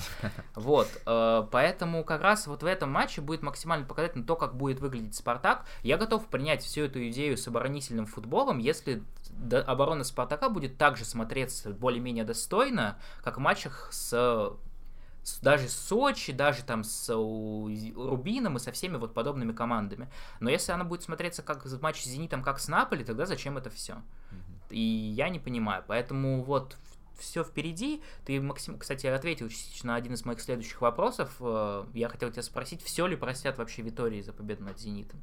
[0.54, 4.80] Вот, э, поэтому как раз вот в этом матче будет максимально показательно то, как будет
[4.80, 5.64] выглядеть Спартак.
[5.82, 9.02] Я готов принять всю эту идею с оборонительным футболом, если
[9.50, 14.54] оборона Спартака будет также смотреться более-менее достойно, как в матчах с
[15.42, 20.08] даже с Сочи, даже там с Рубином и со всеми вот подобными командами.
[20.40, 23.70] Но если она будет смотреться как матч с Зенитом, как с Наполи, тогда зачем это
[23.70, 24.02] все?
[24.70, 25.84] И я не понимаю.
[25.86, 26.76] Поэтому вот
[27.18, 28.02] все впереди.
[28.24, 31.34] Ты, Максим, кстати, ответил частично на один из моих следующих вопросов.
[31.40, 35.22] Э, я хотел тебя спросить, все ли простят вообще Витории за победу над Зенитом?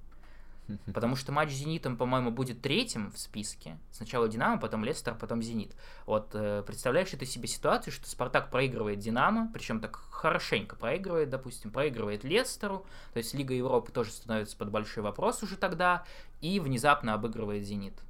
[0.93, 3.77] Потому что матч с Зенитом, по-моему, будет третьим в списке.
[3.91, 5.75] Сначала Динамо, потом Лестер, потом Зенит.
[6.05, 11.71] Вот э, представляешь ты себе ситуацию, что Спартак проигрывает Динамо, причем так хорошенько проигрывает, допустим,
[11.71, 16.05] проигрывает Лестеру, то есть Лига Европы тоже становится под большой вопрос уже тогда,
[16.41, 18.01] и внезапно обыгрывает Зенит.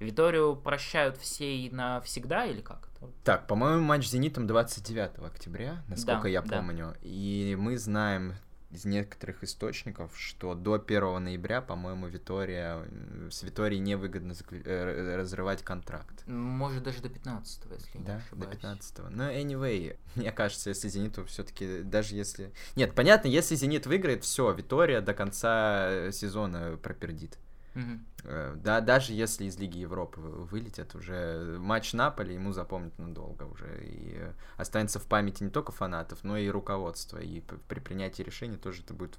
[0.00, 2.88] Виторию прощают все и навсегда или как?
[3.22, 6.94] Так, по-моему, матч с Зенитом 29 октября, насколько да, я помню.
[6.94, 6.98] Да.
[7.02, 8.34] И мы знаем
[8.74, 12.84] из некоторых источников, что до 1 ноября, по-моему, Витория,
[13.30, 16.26] с Виторией невыгодно э, разрывать контракт.
[16.26, 18.50] Может, даже до 15 если да, не ошибаюсь.
[18.50, 22.52] до 15 Но anyway, мне кажется, если Зениту все-таки, даже если...
[22.74, 27.38] Нет, понятно, если Зенит выиграет, все, Витория до конца сезона пропердит.
[27.76, 28.00] Угу.
[28.24, 33.80] Да, даже если из Лиги Европы вылетят, уже матч Наполи ему запомнят надолго уже.
[33.82, 34.18] И
[34.56, 37.18] останется в памяти не только фанатов, но и руководства.
[37.18, 39.16] И при принятии решений тоже это будет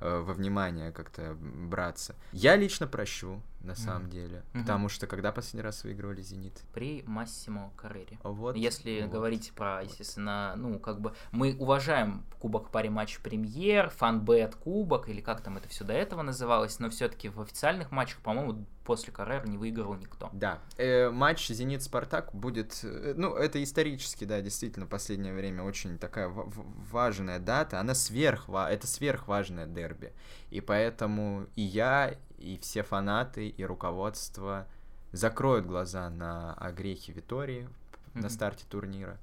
[0.00, 2.14] э, во внимание как-то браться.
[2.32, 4.10] Я лично прощу, на самом mm.
[4.10, 4.42] деле.
[4.52, 4.60] Mm-hmm.
[4.60, 6.62] Потому что когда последний раз выигрывали Зенит?
[6.72, 8.18] При Массимо Каррере.
[8.22, 8.56] Вот.
[8.56, 9.10] Если вот.
[9.10, 10.62] говорить про, естественно, вот.
[10.62, 15.68] ну, как бы мы уважаем Кубок паре матч премьер, фанбет Кубок, или как там это
[15.68, 18.37] все до этого называлось, но все-таки в официальных матчах, по-моему,
[18.84, 20.30] после Каррера не выиграл никто.
[20.32, 20.60] Да.
[20.78, 27.38] Э, матч Зенит-Спартак будет, э, ну, это исторически, да, действительно, последнее время очень такая важная
[27.38, 30.12] дата, она сверх, это сверхважное дерби.
[30.50, 34.66] И поэтому и я, и все фанаты, и руководство
[35.12, 37.68] закроют глаза на огрехи Витории
[38.14, 38.22] mm-hmm.
[38.22, 39.18] на старте турнира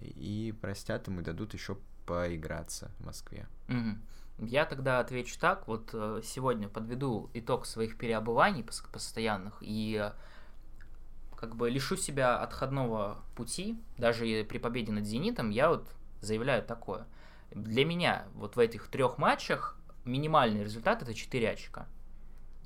[0.00, 3.46] и простят ему и дадут еще поиграться в Москве.
[3.68, 3.96] Mm-hmm.
[4.38, 10.12] Я тогда отвечу так, вот э, сегодня подведу итог своих переобуваний постоянных и
[11.36, 15.88] как бы лишу себя отходного пути, даже при победе над Зенитом, я вот
[16.20, 17.06] заявляю такое.
[17.50, 21.86] Для меня вот в этих трех матчах минимальный результат это 4 очка.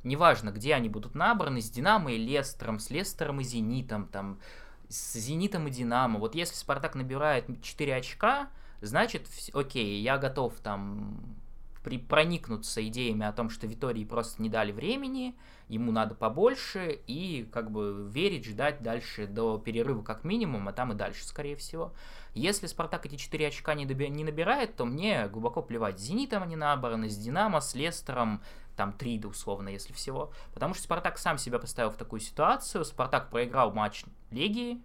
[0.03, 4.41] Неважно, где они будут набраны, с Динамо и Лестером, с Лестером и Зенитом, там,
[4.89, 6.19] с Зенитом и Динамо.
[6.19, 8.49] Вот если Спартак набирает 4 очка,
[8.81, 11.37] значит, окей, я готов там
[11.83, 15.37] при, проникнуться идеями о том, что Витории просто не дали времени,
[15.69, 20.93] ему надо побольше, и как бы верить, ждать дальше до перерыва как минимум, а там
[20.93, 21.95] и дальше, скорее всего.
[22.35, 25.99] Если Спартак эти 4 очка не, доби- не набирает, то мне глубоко плевать.
[25.99, 28.43] С Зенитом они набраны, с Динамо, с Лестером,
[28.77, 30.33] там 3 условно, если всего.
[30.55, 32.85] Потому что Спартак сам себя поставил в такую ситуацию.
[32.85, 34.81] Спартак проиграл матч Легии,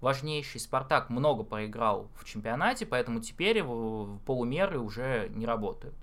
[0.00, 0.60] важнейший.
[0.60, 5.94] Спартак много проиграл в чемпионате, поэтому теперь полумеры уже не работают.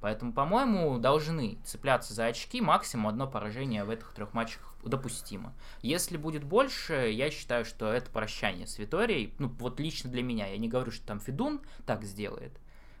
[0.00, 2.60] Поэтому, по-моему, должны цепляться за очки.
[2.60, 5.52] Максимум одно поражение в этих трех матчах допустимо.
[5.82, 9.34] Если будет больше, я считаю, что это прощание с Виторией.
[9.38, 10.46] Ну, вот лично для меня.
[10.46, 12.52] Я не говорю, что там Федун так сделает.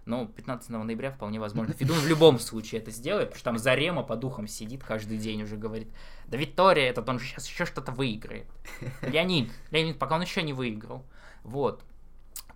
[0.04, 1.74] Но 15 ноября вполне возможно.
[1.78, 5.42] Федун в любом случае это сделает, потому что там Зарема по духам сидит каждый день
[5.42, 5.88] уже говорит,
[6.28, 8.46] да Виктория этот, он сейчас еще что-то выиграет.
[9.02, 11.04] Леонид, Леонид, пока он еще не выиграл.
[11.42, 11.82] Вот.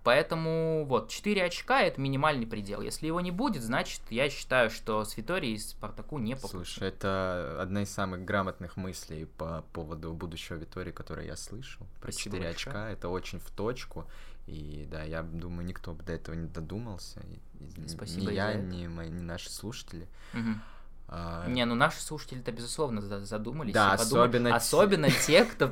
[0.03, 2.81] Поэтому вот, 4 очка это минимальный предел.
[2.81, 7.57] Если его не будет, значит, я считаю, что с Виторией Спартаку не по Слушай, это
[7.61, 11.85] одна из самых грамотных мыслей по поводу будущего Витории, которую я слышал.
[11.99, 12.75] Про Спасибо 4 большое.
[12.75, 14.07] очка, это очень в точку.
[14.47, 17.21] И да, я думаю, никто бы до этого не додумался.
[17.87, 20.07] Спасибо ни я, ни, мои, ни наши слушатели.
[20.33, 20.49] Угу.
[21.09, 21.47] А...
[21.47, 23.73] Не, ну наши слушатели-то, безусловно, задумались.
[23.73, 24.55] Да, особенно...
[24.55, 25.67] Особенно те, кто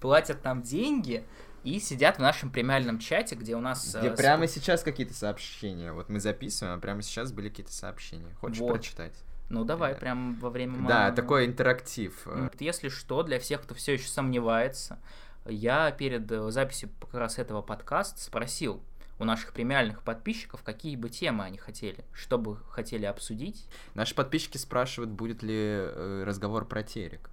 [0.00, 1.24] платят нам деньги
[1.68, 3.94] и сидят в нашем премиальном чате, где у нас...
[3.94, 5.92] Где э, прямо сейчас какие-то сообщения.
[5.92, 8.34] Вот мы записываем, а прямо сейчас были какие-то сообщения.
[8.40, 8.72] Хочешь вот.
[8.72, 9.14] прочитать?
[9.50, 9.98] Ну давай, да.
[9.98, 10.86] прям во время...
[10.86, 12.26] Да, такой интерактив.
[12.58, 14.98] Если что, для всех, кто все еще сомневается,
[15.46, 18.82] я перед э, записью как раз этого подкаста спросил
[19.18, 23.66] у наших премиальных подписчиков, какие бы темы они хотели, что бы хотели обсудить.
[23.94, 27.30] Наши подписчики спрашивают, будет ли э, разговор про терек.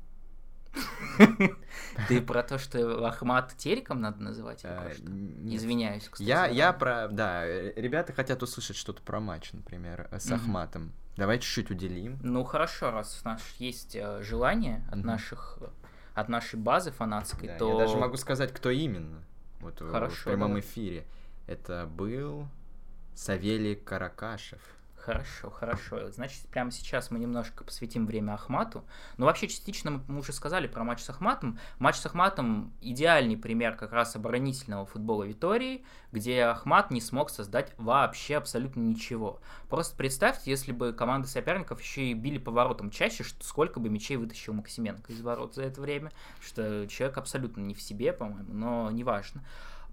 [2.07, 4.65] Ты про то, что Ахмат Териком надо называть?
[4.65, 6.27] А, Извиняюсь, кстати.
[6.27, 7.07] Я, я про...
[7.07, 10.91] Да, ребята хотят услышать что-то про матч, например, с Ахматом.
[11.17, 12.19] Давай чуть-чуть уделим.
[12.21, 15.59] Ну хорошо, раз у нас есть э, желание от наших
[16.13, 17.73] от нашей базы фанатской, то...
[17.73, 19.21] Я даже могу сказать, кто именно.
[19.59, 20.61] Вот Хорошо, в прямом давай.
[20.61, 21.05] эфире.
[21.45, 22.47] Это был
[23.13, 24.61] Савелий Каракашев.
[25.05, 26.09] Хорошо, хорошо.
[26.09, 28.83] Значит, прямо сейчас мы немножко посвятим время Ахмату.
[29.17, 31.59] Но вообще частично мы уже сказали про матч с Ахматом.
[31.77, 37.75] Матч с Ахматом идеальный пример как раз оборонительного футбола Витории, где Ахмат не смог создать
[37.77, 39.39] вообще абсолютно ничего.
[39.69, 44.17] Просто представьте, если бы команды соперников еще и били поворотом чаще, что сколько бы мячей
[44.17, 48.89] вытащил Максименко из ворот за это время, что человек абсолютно не в себе, по-моему, но
[48.89, 49.45] неважно.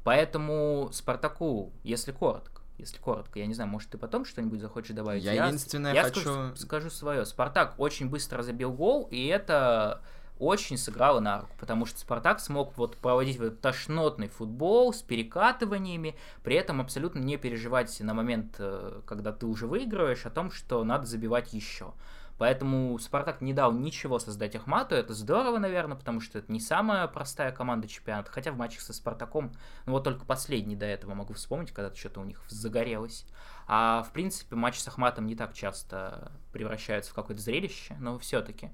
[0.04, 3.38] Поэтому Спартаку, если коротко, если коротко.
[3.38, 5.22] Я не знаю, может, ты потом что-нибудь захочешь добавить?
[5.22, 6.20] Я, я единственное я хочу...
[6.20, 7.24] скажу, скажу свое.
[7.24, 10.02] Спартак очень быстро забил гол, и это
[10.38, 16.16] очень сыграло на руку, потому что Спартак смог вот проводить вот тошнотный футбол с перекатываниями,
[16.42, 20.82] при этом абсолютно не переживать на момент, э, когда ты уже выигрываешь, о том, что
[20.82, 21.92] надо забивать еще.
[22.38, 24.94] Поэтому Спартак не дал ничего создать Ахмату.
[24.94, 28.30] Это здорово, наверное, потому что это не самая простая команда чемпионата.
[28.30, 29.52] Хотя в матчах со Спартаком,
[29.86, 33.26] ну вот только последний до этого могу вспомнить, когда что-то у них загорелось.
[33.66, 38.70] А в принципе матч с Ахматом не так часто превращаются в какое-то зрелище, но все-таки.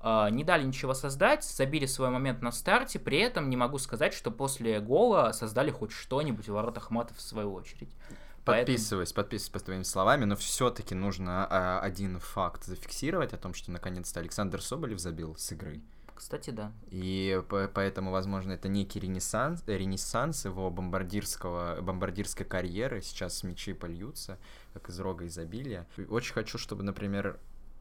[0.00, 4.14] Uh, не дали ничего создать, забили свой момент на старте, при этом не могу сказать,
[4.14, 7.90] что после гола создали хоть что-нибудь в воротах Ахмата в свою очередь.
[8.56, 13.70] Подписываюсь, подписываюсь под твоими словами, но все-таки нужно а, один факт зафиксировать о том, что
[13.70, 15.80] наконец-то Александр Соболев забил с игры.
[16.14, 16.72] Кстати, да.
[16.90, 23.02] И по поэтому, возможно, это некий ренессанс, ренессанс его бомбардирского, бомбардирской карьеры.
[23.02, 24.36] Сейчас мячи польются,
[24.74, 25.86] как из рога изобилия.
[26.08, 27.38] Очень хочу, чтобы, например,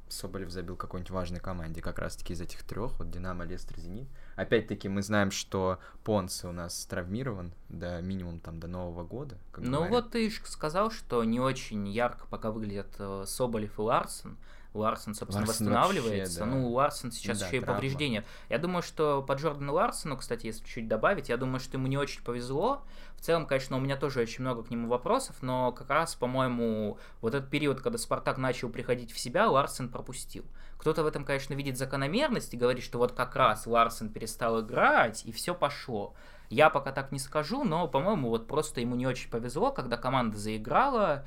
[0.08, 4.08] Соболев забил какой-нибудь важной команде, как раз-таки из этих трех, вот Динамо, Лестер, Зенит.
[4.38, 9.38] Опять-таки мы знаем, что Понце у нас травмирован до минимум там до Нового года.
[9.58, 9.90] ну говорят.
[9.92, 14.38] вот ты сказал, что не очень ярко пока выглядят э, Соболев и Ларсон.
[14.78, 16.40] Ларсон, собственно, Ларсон восстанавливается.
[16.42, 16.60] Вообще, да.
[16.60, 17.76] Ну, у Ларсона сейчас да, еще и травма.
[17.76, 18.26] повреждения.
[18.50, 21.98] Я думаю, что по Джордану Ларсону, кстати, если чуть добавить, я думаю, что ему не
[21.98, 22.84] очень повезло.
[23.18, 27.00] В целом, конечно, у меня тоже очень много к нему вопросов, но как раз, по-моему,
[27.22, 30.46] вот этот период, когда Спартак начал приходить в себя, Ларсен пропустил.
[30.78, 35.26] Кто-то в этом, конечно, видит закономерность и говорит, что вот как раз Ларсен перестал играть,
[35.26, 36.14] и все пошло.
[36.50, 40.38] Я пока так не скажу, но, по-моему, вот просто ему не очень повезло, когда команда
[40.38, 41.26] заиграла,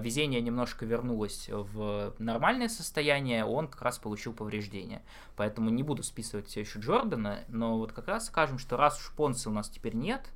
[0.00, 5.02] везение немножко вернулось в нормальное состояние, он как раз получил повреждения.
[5.36, 9.12] Поэтому не буду списывать все еще Джордана, но вот как раз скажем, что раз уж
[9.14, 10.30] Понса у нас теперь нет,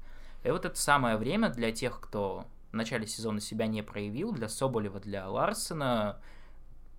[0.44, 4.48] и вот это самое время для тех, кто в начале сезона себя не проявил, для
[4.48, 6.18] Соболева, для Ларсена,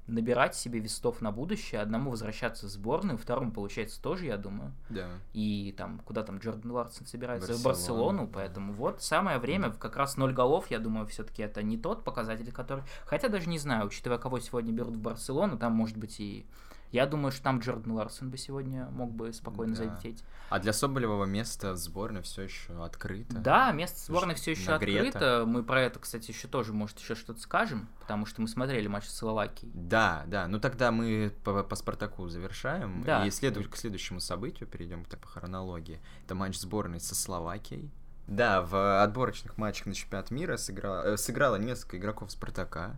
[0.08, 4.72] набирать себе вестов на будущее, одному возвращаться в сборную, второму, получается, тоже, я думаю.
[4.89, 5.08] Да.
[5.34, 7.48] И там, куда там Джордан Ларсон собирается?
[7.48, 9.76] Барселона, в Барселону, поэтому вот самое время, да.
[9.76, 12.84] как раз ноль голов, я думаю, все-таки это не тот показатель, который...
[13.06, 16.46] Хотя даже не знаю, учитывая, кого сегодня берут в Барселону, там может быть и
[16.91, 19.84] я думаю, что там Джордан Ларсон бы сегодня мог бы спокойно да.
[19.84, 20.24] залететь.
[20.50, 23.39] А для Соболевого место в сборной все еще открыто.
[23.39, 25.08] Да, место в сборной все еще нагрето.
[25.08, 25.43] открыто.
[25.45, 29.06] Мы про это, кстати, еще тоже, может, еще что-то скажем, потому что мы смотрели матч
[29.06, 29.71] с Словакией.
[29.74, 30.48] Да, да.
[30.48, 33.04] Ну тогда мы по, по Спартаку завершаем.
[33.04, 33.26] Да.
[33.26, 36.00] И следует к следующему событию перейдем так по хронологии.
[36.26, 37.91] Это матч сборной со Словакией.
[38.28, 42.95] Да, в отборочных матчах на чемпионат мира сыграла, э, сыграло несколько игроков Спартака.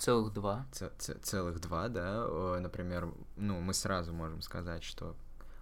[0.00, 0.66] Целых два.
[0.72, 2.26] Ц целых два, да.
[2.58, 5.14] Например, ну, мы сразу можем сказать, что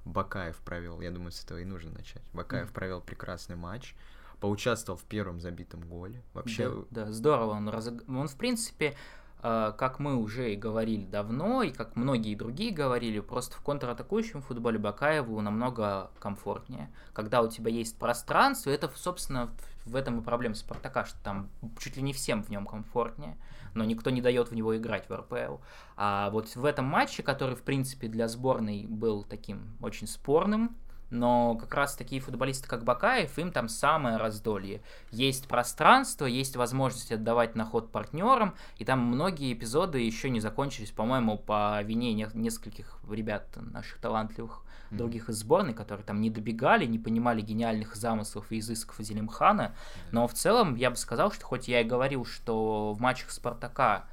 [0.05, 2.22] Бакаев провел, я думаю, с этого и нужно начать.
[2.33, 2.72] Бакаев mm.
[2.72, 3.96] провел прекрасный матч,
[4.38, 6.22] поучаствовал в первом забитом голе.
[6.35, 6.70] Вообще...
[6.90, 7.51] Да, да здорово.
[7.51, 7.88] Он, раз...
[7.88, 8.96] он, в принципе,
[9.40, 14.79] как мы уже и говорили давно, и как многие другие говорили, просто в контратакующем футболе
[14.79, 16.90] Бакаеву намного комфортнее.
[17.12, 19.51] Когда у тебя есть пространство, это, собственно,
[19.85, 21.48] в этом и проблема Спартака, что там
[21.79, 23.37] чуть ли не всем в нем комфортнее
[23.74, 25.57] но никто не дает в него играть в РПЛ.
[25.96, 30.77] А вот в этом матче, который, в принципе, для сборной был таким очень спорным,
[31.11, 34.83] но как раз такие футболисты, как Бакаев, им там самое раздолье.
[35.11, 40.90] Есть пространство, есть возможность отдавать на ход партнерам, и там многие эпизоды еще не закончились,
[40.90, 46.99] по-моему, по вине нескольких ребят наших талантливых других из сборной, которые там не добегали, не
[46.99, 49.75] понимали гениальных замыслов и изысков Зелимхана.
[50.12, 54.07] Но в целом я бы сказал, что хоть я и говорил, что в матчах Спартака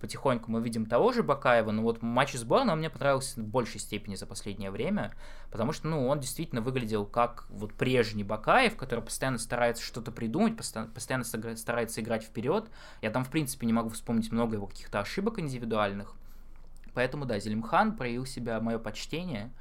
[0.00, 3.80] потихоньку мы видим того же Бакаева, но вот матч сборной он мне понравился в большей
[3.80, 5.14] степени за последнее время,
[5.50, 10.56] потому что, ну, он действительно выглядел как вот прежний Бакаев, который постоянно старается что-то придумать,
[10.56, 12.68] постоянно старается играть вперед.
[13.02, 16.14] Я там, в принципе, не могу вспомнить много его каких-то ошибок индивидуальных.
[16.94, 19.52] Поэтому, да, Зелимхан проявил себя мое почтение.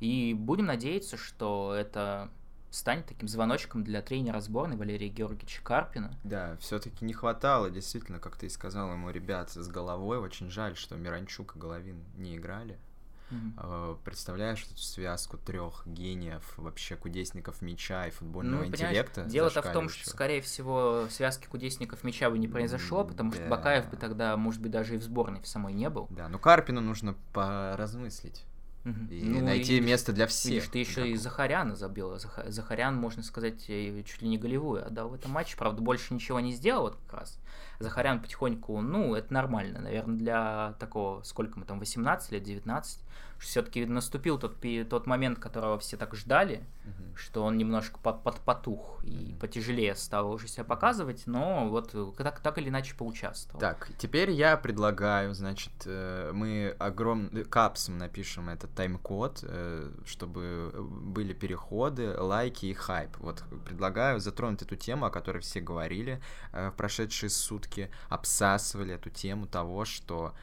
[0.00, 2.28] И будем надеяться, что это
[2.72, 6.18] станет таким звоночком для тренера сборной Валерия Георгиевича Карпина.
[6.24, 10.18] Да, все-таки не хватало, действительно, как ты и сказал ему, ребят, с головой.
[10.18, 12.78] Очень жаль, что Миранчук и Головин не играли.
[13.30, 13.98] Mm-hmm.
[14.04, 19.24] Представляешь эту связку трех гениев, вообще кудесников мяча и футбольного ну, интеллекта?
[19.24, 23.36] Дело-то в том, что, скорее всего, связки кудесников мяча бы не произошло, потому да.
[23.36, 26.08] что Бакаев бы тогда, может быть, даже и в сборной в самой не был.
[26.10, 28.44] Да, но Карпину нужно поразмыслить.
[28.84, 30.52] И ну, найти и, место для всех.
[30.52, 32.18] Видишь, ты еще и Захаряна забил.
[32.46, 35.56] Захарян, можно сказать, чуть ли не голевую отдал в этом матче.
[35.56, 37.38] Правда, больше ничего не сделал вот как раз.
[37.82, 43.00] Захарян потихоньку, ну, это нормально, наверное, для такого, сколько мы там, 18 лет, 19
[43.42, 44.56] все-таки наступил тот,
[44.88, 47.16] тот момент, которого все так ждали, угу.
[47.16, 52.40] что он немножко под, под потух и потяжелее стал уже себя показывать, но вот так,
[52.40, 53.60] так или иначе поучаствовал.
[53.60, 61.32] Так, теперь я предлагаю, значит, э, мы огромным капсом напишем этот тайм-код, э, чтобы были
[61.32, 63.16] переходы, лайки и хайп.
[63.18, 67.71] Вот предлагаю затронуть эту тему, о которой все говорили э, в прошедшие сутки,
[68.08, 70.34] обсасывали эту тему того, что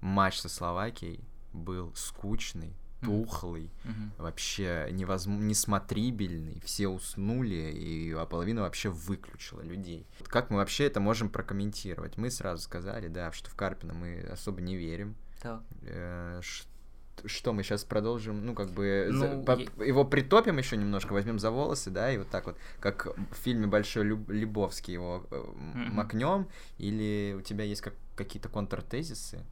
[0.00, 4.22] матч со Словакией был скучный, тухлый, mm-hmm.
[4.22, 10.06] вообще невозможно, несмотрибельный, все уснули, и а половина вообще выключила людей.
[10.24, 12.16] Как мы вообще это можем прокомментировать?
[12.16, 15.16] Мы сразу сказали, да, что в Карпина мы особо не верим.
[15.40, 15.62] Так.
[15.82, 16.40] Э,
[17.26, 21.12] что мы сейчас продолжим, ну, как бы, Ну, за- по- е- его притопим еще немножко,
[21.12, 25.24] возьмем за волосы, да, и вот так вот, как в фильме Большой Люб- Лебовский его
[25.30, 25.44] э,
[25.92, 26.48] макнем,
[26.78, 29.44] или у тебя есть как, какие-то контртезисы?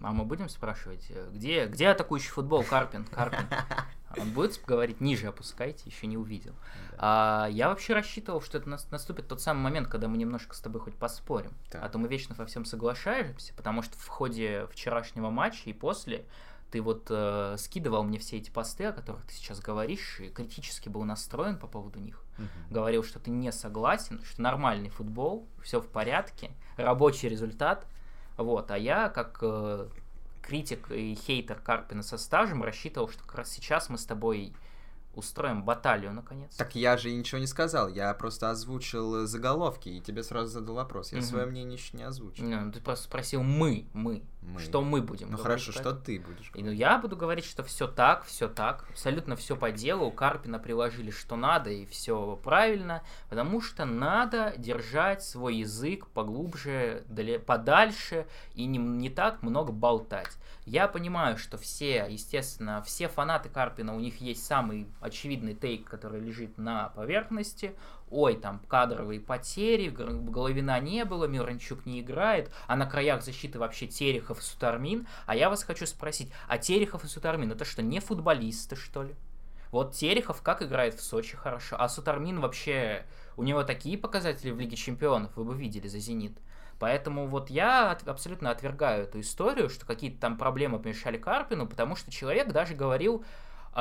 [0.00, 3.46] А мы будем спрашивать, э, где, где атакующий футбол, Карпин, Карпин?
[4.18, 6.52] Он будет говорить ниже опускайте, еще не увидел.
[6.98, 10.60] А, я вообще рассчитывал, что это нас- наступит тот самый момент, когда мы немножко с
[10.60, 11.52] тобой хоть поспорим.
[11.70, 11.82] Так.
[11.82, 16.24] А то мы вечно во всем соглашаемся, потому что в ходе вчерашнего матча и после
[16.72, 20.88] ты вот э, скидывал мне все эти посты, о которых ты сейчас говоришь, и критически
[20.88, 22.24] был настроен по поводу них.
[22.38, 22.48] Мгм.
[22.70, 27.86] Говорил, что ты не согласен, что нормальный футбол, все в порядке, рабочий результат.
[28.38, 29.88] Вот, а я, как э,
[30.40, 34.54] критик и хейтер Карпина со стажем, рассчитывал, что как раз сейчас мы с тобой
[35.14, 36.54] устроим баталию, наконец.
[36.56, 41.12] Так я же ничего не сказал, я просто озвучил заголовки, и тебе сразу задал вопрос.
[41.12, 41.26] Я Мгм.
[41.26, 42.44] свое мнение еще не озвучил.
[42.44, 44.60] Ну, ты просто спросил мы, мы, Мы.
[44.60, 46.50] что мы будем Ну говорить, хорошо, что ты будешь?
[46.54, 50.06] И, ну, я буду говорить, что все так, все так, абсолютно все по делу.
[50.06, 57.04] У Карпина приложили что надо, и все правильно, потому что надо держать свой язык поглубже,
[57.46, 60.30] подальше и не, не так много болтать.
[60.64, 66.20] Я понимаю, что все, естественно, все фанаты Карпина, у них есть самый очевидный тейк, который
[66.20, 67.74] лежит на поверхности.
[68.10, 73.86] Ой, там кадровые потери, Головина не было, Миранчук не играет, а на краях защиты вообще
[73.86, 75.06] Терехов и Сутармин.
[75.26, 79.14] А я вас хочу спросить, а Терехов и Сутармин это что, не футболисты, что ли?
[79.70, 83.06] Вот Терехов как играет в Сочи хорошо, а Сутармин вообще,
[83.38, 86.36] у него такие показатели в Лиге Чемпионов, вы бы видели за Зенит.
[86.78, 91.96] Поэтому вот я от- абсолютно отвергаю эту историю, что какие-то там проблемы помешали Карпину, потому
[91.96, 93.24] что человек даже говорил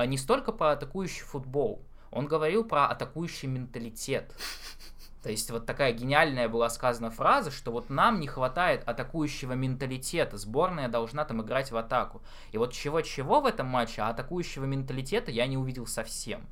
[0.06, 1.82] не столько по атакующий футбол,
[2.12, 4.34] он говорил про атакующий менталитет.
[5.24, 10.38] То есть вот такая гениальная была сказана фраза, что вот нам не хватает атакующего менталитета,
[10.38, 12.22] сборная должна там играть в атаку.
[12.52, 16.48] И вот чего-чего в этом матче, а атакующего менталитета я не увидел совсем.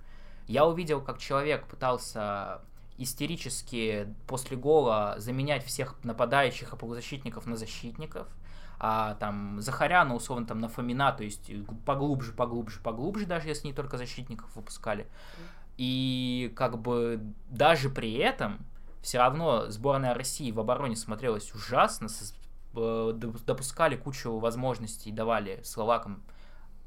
[0.48, 2.62] Я увидел, как человек пытался
[2.98, 8.28] истерически после гола заменять всех нападающих и полузащитников на защитников,
[8.80, 11.52] а там Захаряна условно там на Фомина, то есть
[11.86, 15.08] поглубже, поглубже, поглубже, даже если не только защитников выпускали.
[15.78, 18.66] И как бы даже при этом
[19.02, 26.24] все равно сборная России в обороне смотрелась ужасно, э, доп- допускали кучу возможностей, давали словакам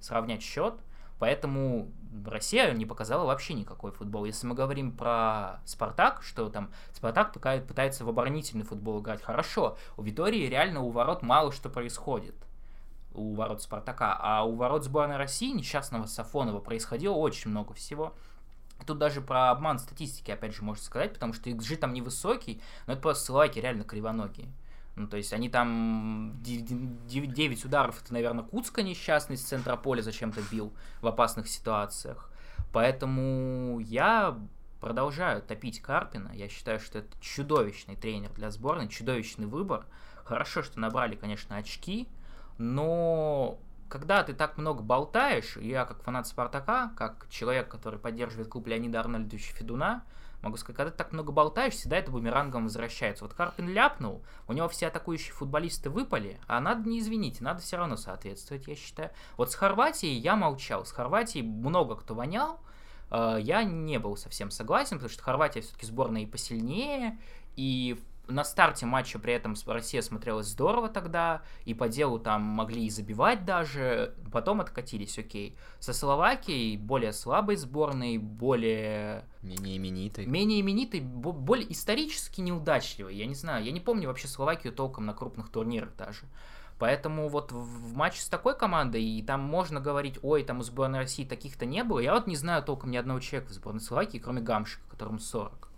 [0.01, 0.74] сравнять счет,
[1.22, 1.88] поэтому
[2.26, 4.24] Россия не показала вообще никакой футбол.
[4.24, 10.02] Если мы говорим про Спартак, что там Спартак пытается в оборонительный футбол играть, хорошо, у
[10.02, 12.34] Витории реально у ворот мало что происходит
[13.14, 18.14] у ворот Спартака, а у ворот сборной России несчастного Сафонова происходило очень много всего.
[18.84, 22.94] Тут даже про обман статистики, опять же, можно сказать, потому что XG там невысокий, но
[22.94, 24.48] это просто словаки реально кривоногие.
[24.95, 30.43] Ну, то есть они там 9 ударов, это, наверное, Куцка несчастный с центра поля зачем-то
[30.51, 32.30] бил в опасных ситуациях.
[32.72, 34.38] Поэтому я
[34.80, 36.32] продолжаю топить Карпина.
[36.34, 39.86] Я считаю, что это чудовищный тренер для сборной, чудовищный выбор.
[40.24, 42.09] Хорошо, что набрали, конечно, очки,
[42.59, 48.66] но когда ты так много болтаешь, я как фанат Спартака, как человек, который поддерживает клуб
[48.66, 50.05] Леонида Арнольдовича Федуна,
[50.43, 53.24] могу сказать, когда ты так много болтаешь, всегда это бумерангом возвращается.
[53.24, 57.76] Вот Карпин ляпнул, у него все атакующие футболисты выпали, а надо не извините, надо все
[57.76, 59.11] равно соответствовать, я считаю.
[59.36, 62.61] Вот с Хорватией я молчал, с Хорватией много кто вонял,
[63.11, 67.18] э, я не был совсем согласен, потому что Хорватия все-таки сборная и посильнее,
[67.57, 72.86] и на старте матча при этом Россия смотрелась здорово тогда, и по делу там могли
[72.86, 75.56] и забивать даже, потом откатились, окей.
[75.80, 80.26] Со Словакией более слабой сборной, более Менее именитый.
[80.26, 83.16] менее именитый, бо- более исторически неудачливый.
[83.16, 86.22] Я не знаю, я не помню вообще Словакию толком на крупных турнирах даже.
[86.78, 87.60] Поэтому вот в
[87.92, 91.66] в матче с такой командой, и там можно говорить, ой, там у сборной России таких-то
[91.66, 94.82] не было, я вот не знаю толком ни одного человека в сборной Словакии, кроме Гамшика,
[94.90, 95.68] которому 40.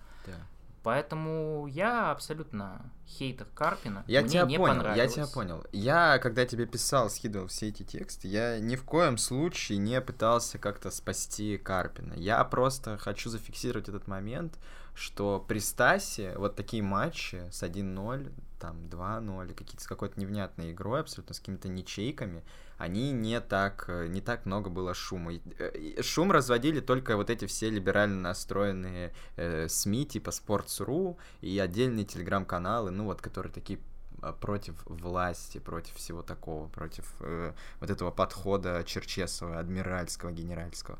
[0.84, 4.04] Поэтому я абсолютно хейтер Карпина.
[4.06, 5.14] Я Мне тебя не понял, я понравилось.
[5.14, 5.64] тебя понял.
[5.72, 10.58] Я, когда тебе писал, скидывал все эти тексты, я ни в коем случае не пытался
[10.58, 12.14] как-то спасти Карпина.
[12.14, 14.58] Я просто хочу зафиксировать этот момент,
[14.94, 21.00] что при Стасе вот такие матчи с 1-0, там 2-0, какие-то с какой-то невнятной игрой,
[21.00, 22.42] абсолютно с какими-то ничейками,
[22.78, 25.32] они не так, э, не так много было шума.
[25.32, 31.58] Э, и Шум разводили только вот эти все либерально настроенные э, СМИ, типа Sports.ru и
[31.58, 33.78] отдельные телеграм-каналы, ну вот, которые такие
[34.22, 40.98] а, против власти, против всего такого, против э, вот этого подхода Черчесова, адмиральского, генеральского.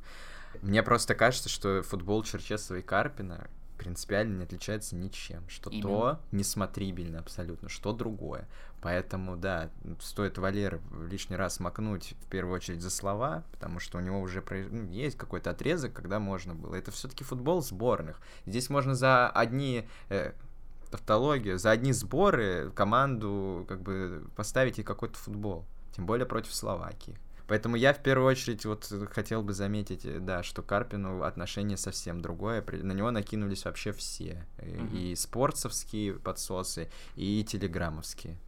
[0.62, 5.49] Мне просто кажется, что футбол Черчесова и Карпина принципиально не отличается ничем.
[5.49, 5.88] Что Именно.
[5.88, 8.49] то несмотрибельно абсолютно, что другое.
[8.80, 9.70] Поэтому, да,
[10.01, 14.45] стоит Валер лишний раз макнуть в первую очередь за слова, потому что у него уже
[14.70, 16.74] ну, есть какой-то отрезок, когда можно было.
[16.74, 18.20] Это все-таки футбол сборных.
[18.47, 20.32] Здесь можно за одни э,
[20.95, 25.64] тавтологию, за одни сборы команду как бы поставить и какой-то футбол.
[25.92, 27.16] Тем более против Словакии.
[27.47, 32.64] Поэтому я в первую очередь вот хотел бы заметить, да, что Карпину отношение совсем другое.
[32.82, 34.47] На него накинулись вообще все.
[34.59, 34.97] Mm-hmm.
[34.97, 38.38] И спортсовские подсосы, и телеграммовские.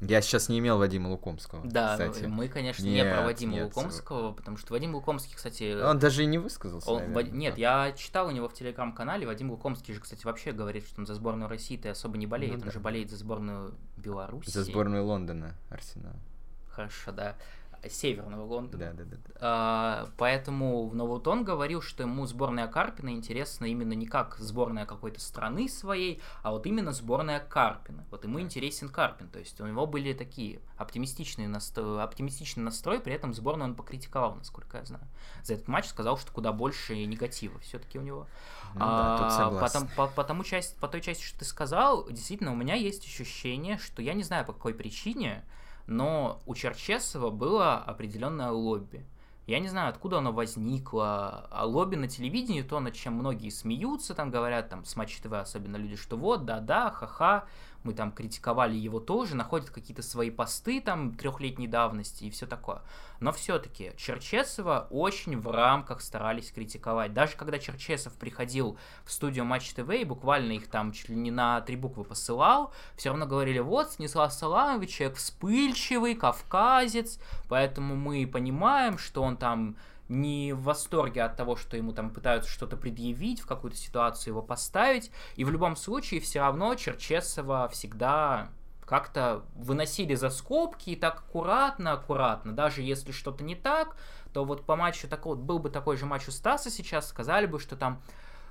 [0.00, 1.64] Я сейчас не имел Вадима Лукомского.
[1.64, 2.26] Да, кстати.
[2.26, 3.64] мы, конечно, нет, не про Вадима нет.
[3.64, 5.80] Лукомского, потому что Вадим Лукомский, кстати...
[5.82, 9.50] Он даже и не высказался, он, наверное, Нет, я читал у него в телеграм-канале, Вадим
[9.50, 12.66] Лукомский же, кстати, вообще говорит, что он за сборную России-то особо не болеет, ну, он
[12.66, 12.72] да.
[12.72, 14.50] же болеет за сборную Беларуси.
[14.50, 16.14] За сборную Лондона, Арсенал.
[16.68, 17.36] Хорошо, да.
[17.88, 18.92] Северного Лондона.
[18.94, 19.18] Да, да, да.
[19.40, 24.86] А, поэтому, ну вот он говорил, что ему сборная Карпина интересна именно не как сборная
[24.86, 28.04] какой-то страны своей, а вот именно сборная Карпина.
[28.10, 33.14] Вот ему интересен Карпин, то есть у него были такие оптимистичные настрой, оптимистичный настрой, при
[33.14, 35.04] этом сборную он покритиковал, насколько я знаю.
[35.42, 38.26] За этот матч сказал, что куда больше негатива все-таки у него.
[38.74, 39.80] Ну, а, да, тут согласен.
[39.80, 43.04] Потом, по, по, тому части, по той части, что ты сказал, действительно, у меня есть
[43.04, 45.44] ощущение, что я не знаю по какой причине,
[45.86, 49.04] но у Черчесова было определенное лобби.
[49.46, 51.46] Я не знаю, откуда оно возникло.
[51.50, 54.96] А лобби на телевидении, то, над чем многие смеются, там говорят, там, с
[55.42, 57.44] особенно люди, что вот, да-да, ха-ха,
[57.84, 62.82] мы там критиковали его тоже, находят какие-то свои посты там трехлетней давности и все такое.
[63.20, 67.14] Но все-таки Черчесова очень в рамках старались критиковать.
[67.14, 71.30] Даже когда Черчесов приходил в студию Матч ТВ и буквально их там чуть ли не
[71.30, 77.18] на три буквы посылал, все равно говорили, вот, Станислав Саламович, человек вспыльчивый, кавказец,
[77.48, 79.76] поэтому мы понимаем, что он там
[80.08, 84.42] не в восторге от того, что ему там пытаются что-то предъявить, в какую-то ситуацию его
[84.42, 85.10] поставить.
[85.36, 88.48] И в любом случае все равно Черчесова всегда
[88.84, 92.52] как-то выносили за скобки и так аккуратно, аккуратно.
[92.52, 93.96] Даже если что-то не так,
[94.32, 97.58] то вот по матчу такой, был бы такой же матч у Стаса сейчас, сказали бы,
[97.58, 98.02] что там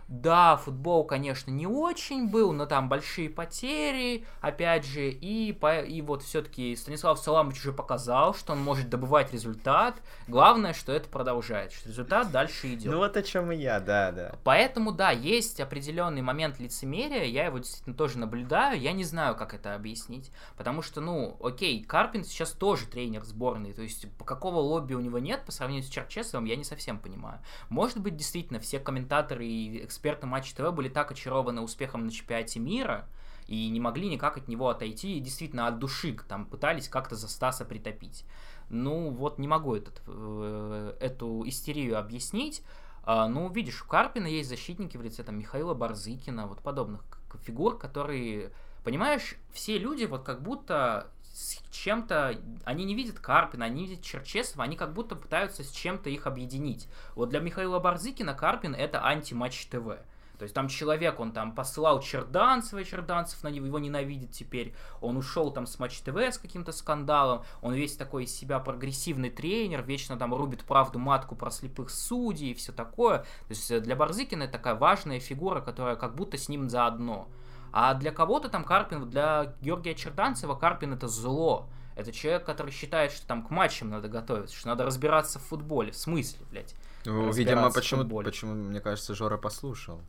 [0.08, 6.02] да, футбол, конечно, не очень был, но там большие потери, опять же, и, по, и
[6.02, 9.96] вот все-таки Станислав Саламович уже показал, что он может добывать результат.
[10.28, 12.92] Главное, что это продолжает, что результат дальше идет.
[12.92, 14.36] Ну вот о чем и я, да, да.
[14.44, 19.54] Поэтому, да, есть определенный момент лицемерия, я его действительно тоже наблюдаю, я не знаю, как
[19.54, 24.60] это объяснить, потому что, ну, окей, Карпин сейчас тоже тренер сборной, то есть по какого
[24.60, 27.40] лобби у него нет по сравнению с Черчесовым, я не совсем понимаю.
[27.70, 32.60] Может быть, действительно, все комментаторы и эксперты Матч ТВ были так очарованы успехом на чемпионате
[32.60, 33.08] мира,
[33.48, 37.28] и не могли никак от него отойти, и действительно от души там пытались как-то за
[37.28, 38.26] Стаса притопить.
[38.70, 42.64] Ну, вот не могу этот, э, эту истерию объяснить.
[43.04, 47.04] А, ну, видишь, у Карпина есть защитники в лице там Михаила Барзыкина, вот подобных
[47.44, 48.52] фигур, которые,
[48.84, 54.64] понимаешь, все люди вот как будто с чем-то, они не видят Карпина, они видят Черчесова,
[54.64, 56.88] они как будто пытаются с чем-то их объединить.
[57.16, 59.98] Вот для Михаила Барзыкина Карпин это анти-матч ТВ.
[60.38, 64.76] То есть там человек, он там посылал Черданцева, Черданцев на него его ненавидит теперь.
[65.00, 67.44] Он ушел там с Матч ТВ с каким-то скандалом.
[67.62, 72.52] Он весь такой из себя прогрессивный тренер, вечно там рубит правду матку про слепых судей
[72.52, 73.20] и все такое.
[73.20, 77.28] То есть для Барзыкина это такая важная фигура, которая как будто с ним заодно.
[77.74, 81.68] А для кого-то там Карпин, для Георгия Черданцева Карпин это зло.
[81.96, 85.92] Это человек, который считает, что там к матчам надо готовиться, что надо разбираться в футболе.
[85.92, 86.76] В смысле, блядь?
[87.06, 90.02] Ну, видимо, почему, почему, мне кажется, Жора послушал.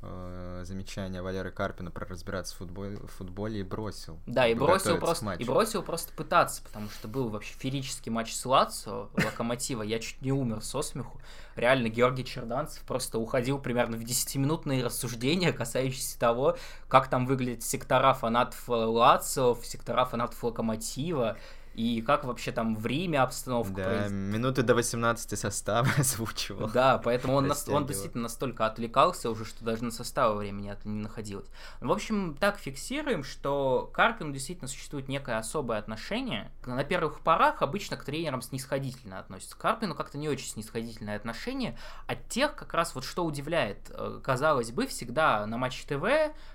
[0.00, 4.20] Э, замечание Валеры Карпина про разбираться в футболе, в футболе и бросил.
[4.26, 8.46] Да, и бросил, просто, и бросил просто пытаться, потому что был вообще ферический матч с
[8.46, 11.20] Лацио, Локомотива, я чуть не умер со смеху.
[11.56, 18.14] Реально, Георгий Черданцев просто уходил примерно в 10-минутные рассуждения, касающиеся того, как там выглядят сектора
[18.14, 21.36] фанатов Лацио, сектора фанатов Локомотива,
[21.78, 24.10] и как вообще там в Риме обстановка Да, произ...
[24.10, 26.68] минуты до 18 состава озвучивал.
[26.70, 31.00] Да, поэтому он, нас, он действительно настолько отвлекался уже, что даже на составы времени не
[31.00, 31.46] находилось.
[31.80, 36.50] В общем, так фиксируем, что к Карпину действительно существует некое особое отношение.
[36.66, 39.54] На первых порах обычно к тренерам снисходительно относятся.
[39.54, 41.78] К Карпину как-то не очень снисходительное отношение.
[42.08, 46.02] От тех как раз вот что удивляет, э, казалось бы, всегда на Матч ТВ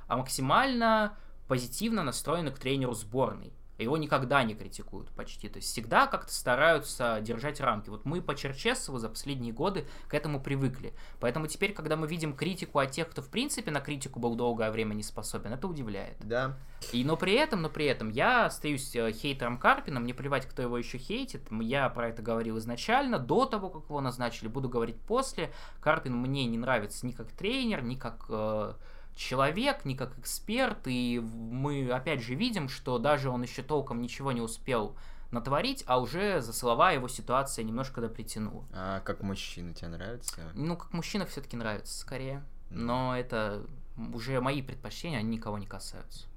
[0.07, 1.17] а максимально
[1.47, 5.49] позитивно настроены к тренеру сборной Его никогда не критикуют почти.
[5.49, 7.89] То есть всегда как-то стараются держать рамки.
[7.89, 10.93] Вот мы по Черчесову за последние годы к этому привыкли.
[11.19, 14.71] Поэтому теперь, когда мы видим критику от тех, кто в принципе на критику был долгое
[14.71, 16.17] время не способен, это удивляет.
[16.19, 16.57] Да.
[16.91, 20.61] И, но при этом, но при этом я остаюсь э, хейтером Карпина, мне плевать, кто
[20.61, 21.41] его еще хейтит.
[21.51, 25.51] Я про это говорил изначально, до того, как его назначили, буду говорить после.
[25.81, 28.73] Карпин мне не нравится ни как тренер, ни как э,
[29.15, 34.31] человек, не как эксперт, и мы опять же видим, что даже он еще толком ничего
[34.31, 34.95] не успел
[35.31, 38.63] натворить, а уже за слова его ситуация немножко допритянула.
[38.71, 40.51] А как мужчина тебе нравится?
[40.53, 42.43] Ну, как мужчина все-таки нравится скорее.
[42.69, 43.65] Но это
[44.13, 46.27] уже мои предпочтения, они никого не касаются.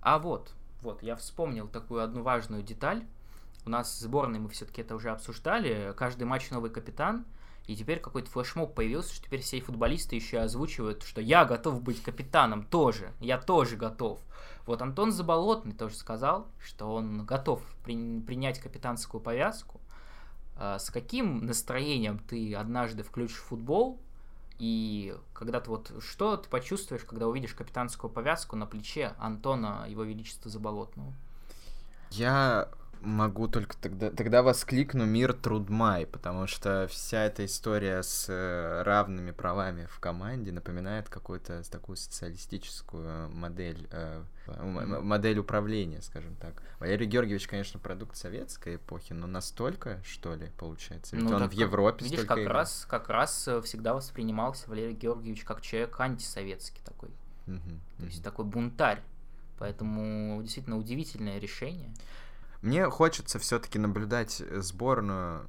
[0.00, 0.52] А вот,
[0.82, 3.04] вот, я вспомнил такую одну важную деталь.
[3.64, 5.92] У нас в сборной мы все-таки это уже обсуждали.
[5.96, 7.24] Каждый матч новый капитан.
[7.66, 12.02] И теперь какой-то флешмоб появился, что теперь все футболисты еще озвучивают, что я готов быть
[12.02, 14.20] капитаном тоже, я тоже готов.
[14.66, 19.80] Вот Антон Заболотный тоже сказал, что он готов при, принять капитанскую повязку.
[20.56, 24.00] А с каким настроением ты однажды включишь футбол,
[24.58, 30.04] и когда ты вот что ты почувствуешь, когда увидишь капитанскую повязку на плече Антона Его
[30.04, 31.12] Величества Заболотного?
[32.10, 32.68] Я
[33.00, 39.30] могу только тогда, тогда воскликну «Мир Трудмай», потому что вся эта история с э, равными
[39.30, 46.62] правами в команде напоминает какую-то такую социалистическую модель, э, модель управления, скажем так.
[46.78, 51.16] Валерий Георгиевич, конечно, продукт советской эпохи, но настолько, что ли, получается?
[51.16, 52.54] Ведь ну, он в Европе Видишь, как играл.
[52.54, 57.10] раз, как раз э, всегда воспринимался Валерий Георгиевич как человек антисоветский такой.
[57.46, 58.06] Угу, То угу.
[58.06, 59.02] есть такой бунтарь.
[59.58, 61.90] Поэтому действительно удивительное решение.
[62.62, 65.48] Мне хочется все-таки наблюдать сборную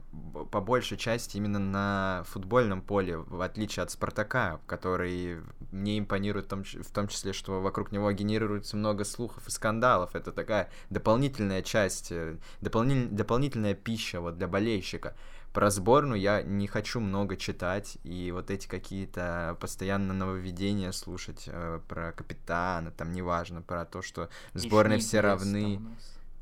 [0.51, 5.41] по большей части именно на футбольном поле, в отличие от Спартака, который
[5.71, 10.15] мне импонирует в том, числе, что вокруг него генерируется много слухов и скандалов.
[10.15, 15.15] Это такая дополнительная часть, э, дополнитель, дополнительная пища вот для болельщика.
[15.53, 21.79] Про сборную я не хочу много читать, и вот эти какие-то постоянно нововведения слушать э,
[21.87, 25.77] про капитана, там неважно, про то, что в сборной все равны.
[25.77, 25.97] Там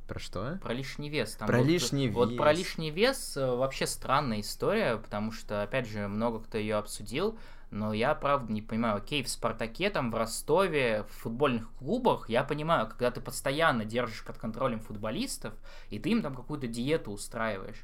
[0.05, 0.59] про что?
[0.61, 1.35] Про лишний вес.
[1.35, 2.37] Там про вот, лишний вот, вес.
[2.37, 6.75] Вот про лишний вес э, вообще странная история, потому что, опять же, много кто ее
[6.75, 7.37] обсудил,
[7.71, 12.43] но я, правда, не понимаю, окей, в «Спартаке», там, в Ростове, в футбольных клубах, я
[12.43, 15.53] понимаю, когда ты постоянно держишь под контролем футболистов,
[15.89, 17.83] и ты им там какую-то диету устраиваешь.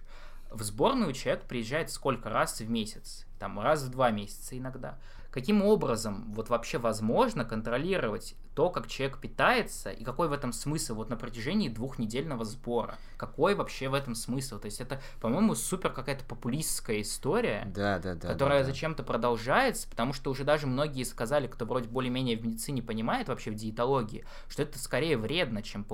[0.49, 3.26] В сборную человек приезжает сколько раз в месяц?
[3.39, 4.99] Там раз в два месяца иногда.
[5.32, 10.95] Каким образом вот вообще возможно контролировать то, как человек питается, и какой в этом смысл
[10.95, 12.97] вот на протяжении двухнедельного сбора.
[13.17, 14.59] Какой вообще в этом смысл?
[14.59, 18.71] То есть это, по-моему, супер какая-то популистская история, да, да, да, которая да, да.
[18.71, 23.51] зачем-то продолжается, потому что уже даже многие сказали, кто вроде более-менее в медицине понимает вообще
[23.51, 25.86] в диетологии, что это скорее вредно, чем,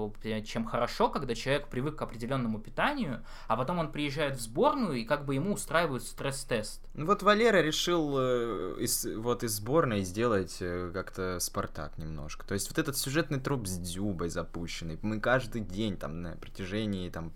[0.46, 5.04] чем хорошо, когда человек привык к определенному питанию, а потом он приезжает в сборную, и
[5.04, 6.82] как бы ему устраивают стресс-тест.
[6.96, 12.48] Вот Валера решил э, из, вот из сборной сделать э, как-то Спартак немножко.
[12.48, 17.10] То есть вот этот сюжетный труп с Дзюбой запущенный, мы каждый день там на протяжении
[17.10, 17.32] там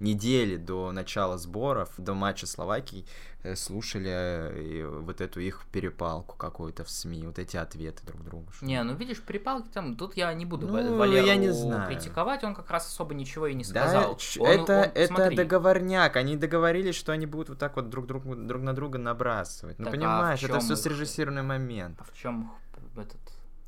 [0.00, 3.06] недели до начала сборов, до матча Словакии
[3.46, 8.46] Э, слушали э, вот эту их перепалку какую-то в СМИ, вот эти ответы друг другу.
[8.60, 11.88] Не, ну видишь, перепалки там, тут я не буду ну, Валеру я не знаю.
[11.88, 14.18] критиковать, он как раз особо ничего и не сказал.
[14.36, 15.36] Да, он, это, он, это смотри.
[15.36, 19.78] договорняк, они договорились, что они будут вот так вот друг, друг, друг на друга набрасывать.
[19.78, 20.74] Ну так, понимаешь, а это все
[21.36, 22.00] срежиссированный момент.
[22.00, 22.52] А в чем
[22.96, 23.20] этот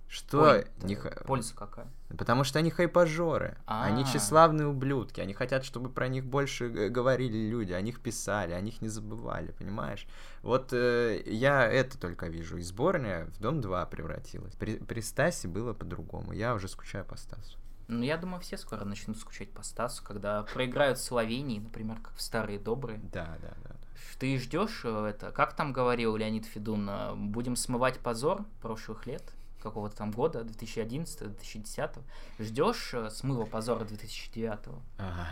[0.09, 0.65] что?
[0.79, 0.97] Не...
[1.27, 1.87] Польза какая?
[2.17, 3.59] Потому что они хайпажоры.
[3.67, 3.85] А-а-а.
[3.85, 5.21] Они тщеславные ублюдки.
[5.21, 9.53] Они хотят, чтобы про них больше говорили люди, о них писали, о них не забывали,
[9.53, 10.07] понимаешь?
[10.41, 12.57] Вот э, я это только вижу.
[12.57, 14.55] И сборная в Дом 2 превратилась.
[14.55, 16.33] При, при Стасе было по-другому.
[16.33, 17.59] Я уже скучаю по Стасу.
[17.89, 22.23] Ну, я думаю, все скоро начнут скучать по Стасу, когда проиграют Словении, например, как в
[22.23, 22.99] старые добрые.
[23.13, 23.78] Да, да, да.
[24.19, 25.31] Ты ждешь э, это?
[25.31, 26.89] Как там говорил Леонид Федун?
[26.89, 29.23] Э, будем смывать позор прошлых лет?
[29.63, 31.99] какого-то там года, 2011-2010,
[32.39, 34.59] ждешь э, смыва позора 2009?
[34.99, 35.27] А,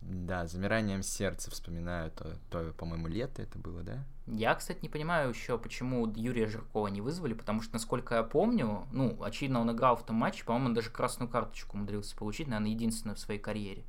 [0.00, 4.04] да, замиранием сердца вспоминаю то, то, по-моему, лето это было, да?
[4.26, 8.86] Я, кстати, не понимаю еще, почему Юрия Жиркова не вызвали, потому что, насколько я помню,
[8.92, 12.70] ну, очевидно, он играл в том матче, по-моему, он даже красную карточку умудрился получить, наверное,
[12.70, 13.84] единственную в своей карьере.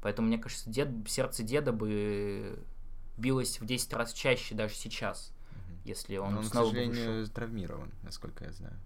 [0.00, 2.62] Поэтому, мне кажется, дед, сердце деда бы
[3.18, 5.32] билось в 10 раз чаще даже сейчас,
[5.84, 8.78] если он, Но он снова к сожалению, травмирован, насколько я знаю.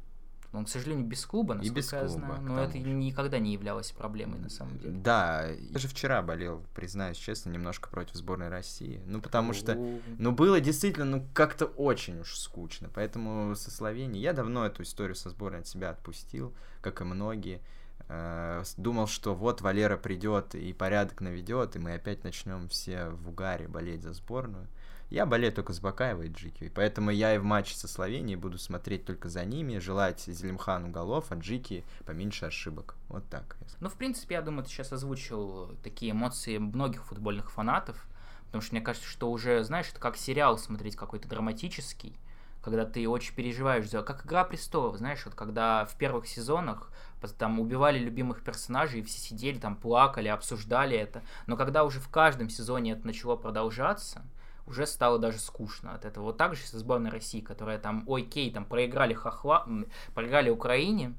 [0.52, 2.42] Он, к сожалению, без клуба, насколько и без я знаю.
[2.42, 2.80] Но это же.
[2.80, 4.92] никогда не являлось проблемой, на самом деле.
[4.92, 9.00] Да, я же вчера болел, признаюсь честно, немножко против сборной России.
[9.06, 9.74] Ну, потому что,
[10.18, 12.90] ну, было действительно, ну, как-то очень уж скучно.
[12.94, 14.22] Поэтому со Словенией...
[14.22, 17.62] Я давно эту историю со сборной от себя отпустил, как и многие.
[18.08, 23.28] Э, думал, что вот Валера придет и порядок наведет, и мы опять начнем все в
[23.28, 24.68] угаре болеть за сборную.
[25.08, 28.56] Я болею только с Бакаевой и Джики, поэтому я и в матче со Словенией буду
[28.56, 32.96] смотреть только за ними, желать Зелимхану голов, а Джики поменьше ошибок.
[33.08, 33.56] Вот так.
[33.80, 38.06] Ну, в принципе, я думаю, ты сейчас озвучил такие эмоции многих футбольных фанатов,
[38.46, 42.16] потому что мне кажется, что уже, знаешь, это как сериал смотреть какой-то драматический,
[42.62, 44.02] когда ты очень переживаешь за...
[44.02, 46.90] Как «Игра престолов», знаешь, вот когда в первых сезонах
[47.28, 51.22] там убивали любимых персонажей, и все сидели там, плакали, обсуждали это.
[51.46, 54.22] Но когда уже в каждом сезоне это начало продолжаться,
[54.66, 56.24] уже стало даже скучно от этого.
[56.24, 59.66] Вот так же со сборной России, которая там, ой, кей, там проиграли Хохла,
[60.14, 61.14] проиграли Украине,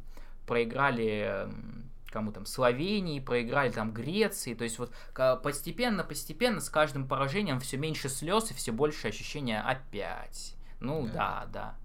[0.47, 1.47] проиграли
[2.11, 4.93] кому там, Словении, проиграли там Греции, то есть вот
[5.41, 10.55] постепенно, постепенно с каждым поражением все меньше слез и все больше ощущения опять.
[10.79, 11.47] Ну да, да.
[11.51, 11.75] да.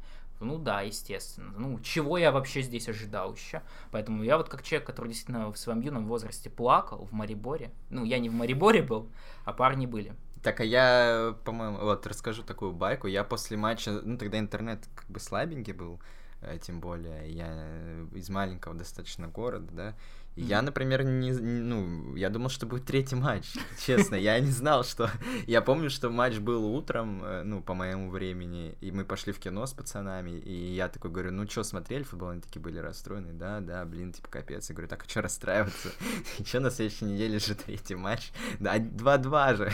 [0.41, 1.53] Ну да, естественно.
[1.57, 3.63] Ну, чего я вообще здесь ожидал еще?
[3.91, 7.73] Поэтому я вот как человек, который действительно в своем юном возрасте плакал в Мариборе.
[7.91, 9.09] Ну, я не в Мариборе был,
[9.45, 10.15] а парни были.
[10.43, 13.09] Так, а я, по-моему, вот расскажу такую байку.
[13.09, 16.01] Я после матча, ну тогда интернет как бы слабенький был,
[16.41, 19.95] э, тем более я из маленького достаточно города, да,
[20.41, 23.47] я, например, не, ну, я думал, что будет третий матч,
[23.87, 25.11] честно, я не знал, что...
[25.47, 29.39] Я помню, что матч был утром, э, ну, по моему времени, и мы пошли в
[29.39, 32.31] кино с пацанами, и я такой говорю, ну, что, смотрели футбол?
[32.31, 34.69] Они такие были расстроены, да, да, блин, типа, капец.
[34.69, 35.91] Я говорю, так, а что расстраиваться?
[36.45, 38.31] Что, на следующей неделе же третий матч?
[38.59, 39.73] Да, 2-2 же.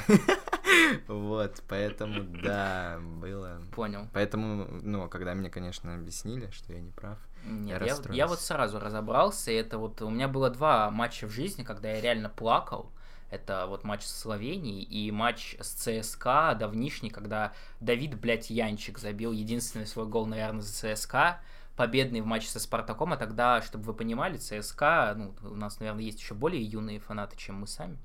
[1.09, 3.61] Вот, поэтому, да, было.
[3.75, 4.09] Понял.
[4.13, 8.41] Поэтому, ну, когда мне, конечно, объяснили, что я не прав, нет, я, я, я вот
[8.41, 9.51] сразу разобрался.
[9.51, 12.91] И это вот у меня было два матча в жизни, когда я реально плакал.
[13.31, 19.33] Это вот матч с Словенией и матч с ЦСКА давнишний, когда Давид, блядь, Янчик забил
[19.33, 21.41] единственный свой гол, наверное, за ЦСКА
[21.77, 26.05] победный в матче со Спартаком, а тогда, чтобы вы понимали, ЦСКА, ну, у нас, наверное,
[26.05, 27.99] есть еще более юные фанаты, чем мы сами.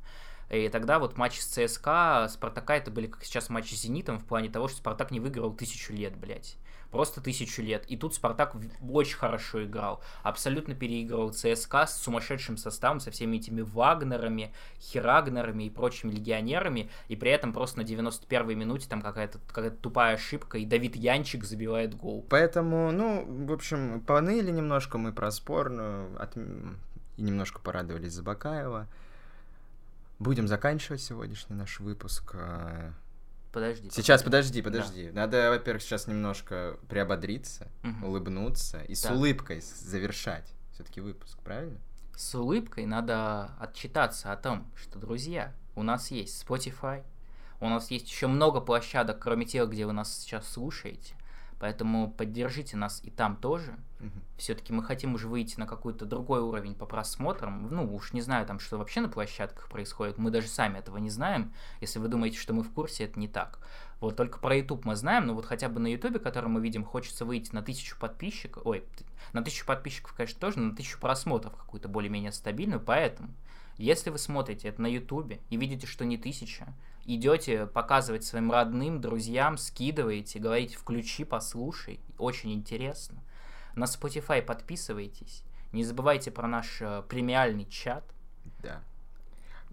[0.50, 4.26] И тогда вот матч с ЦСКА, Спартака, это были как сейчас матчи с Зенитом в
[4.26, 6.58] плане того, что Спартак не выиграл тысячу лет, блядь
[6.92, 7.86] просто тысячу лет.
[7.88, 8.56] И тут Спартак
[8.90, 10.02] очень хорошо играл.
[10.24, 16.90] Абсолютно переигрывал ЦСКА с сумасшедшим составом, со всеми этими Вагнерами, Херагнерами и прочими легионерами.
[17.08, 21.44] И при этом просто на 91-й минуте там какая-то какая тупая ошибка, и Давид Янчик
[21.44, 22.26] забивает гол.
[22.30, 26.36] Поэтому, ну, в общем, поныли немножко мы про сборную, от...
[26.38, 28.88] и немножко порадовались за Бакаева.
[30.20, 32.36] Будем заканчивать сегодняшний наш выпуск.
[32.36, 32.94] А,
[33.52, 33.90] Подожди.
[33.90, 35.10] Сейчас, подожди, подожди.
[35.10, 35.22] Да.
[35.22, 38.08] Надо, во-первых, сейчас немножко приободриться, угу.
[38.08, 38.96] улыбнуться и да.
[38.96, 41.80] с улыбкой завершать все-таки выпуск, правильно?
[42.16, 47.04] С улыбкой надо отчитаться о том, что, друзья, у нас есть Spotify,
[47.60, 51.16] у нас есть еще много площадок, кроме тех, где вы нас сейчас слушаете.
[51.60, 53.78] Поэтому поддержите нас и там тоже.
[54.38, 57.68] Все-таки мы хотим уже выйти на какой-то другой уровень по просмотрам.
[57.70, 60.18] Ну, уж не знаю там, что вообще на площадках происходит.
[60.18, 61.54] Мы даже сами этого не знаем.
[61.82, 63.60] Если вы думаете, что мы в курсе, это не так.
[64.00, 66.86] Вот только про YouTube мы знаем, но вот хотя бы на YouTube, который мы видим,
[66.86, 68.66] хочется выйти на тысячу подписчиков.
[68.66, 68.86] Ой,
[69.34, 72.80] на тысячу подписчиков, конечно, тоже, но на тысячу просмотров какую-то более-менее стабильную.
[72.80, 73.34] Поэтому,
[73.78, 76.74] если вы смотрите это на YouTube и видите, что не тысяча,
[77.06, 83.22] идете показывать своим родным, друзьям, скидываете, говорите, включи, послушай, очень интересно.
[83.76, 88.04] На Spotify подписывайтесь, не забывайте про наш э, премиальный чат.
[88.62, 88.84] Да.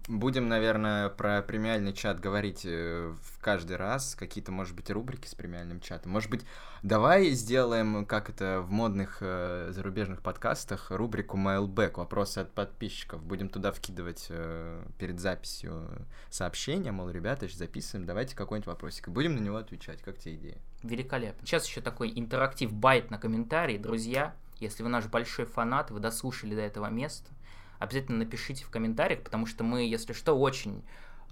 [0.07, 4.15] Будем, наверное, про премиальный чат говорить э, в каждый раз.
[4.15, 6.13] Какие-то, может быть, рубрики с премиальным чатом.
[6.13, 6.45] Может быть,
[6.81, 13.21] давай сделаем, как это в модных э, зарубежных подкастах, рубрику Mailback, вопросы от подписчиков.
[13.21, 15.89] Будем туда вкидывать э, перед записью
[16.29, 19.09] сообщения, мол, ребята, записываем, давайте какой-нибудь вопросик.
[19.09, 20.01] И будем на него отвечать.
[20.01, 20.57] Как тебе идея?
[20.83, 21.45] Великолепно.
[21.45, 23.77] Сейчас еще такой интерактив байт на комментарии.
[23.77, 27.29] Друзья, если вы наш большой фанат, вы дослушали до этого места,
[27.79, 30.83] обязательно напишите в комментариях, потому что мы, если что, очень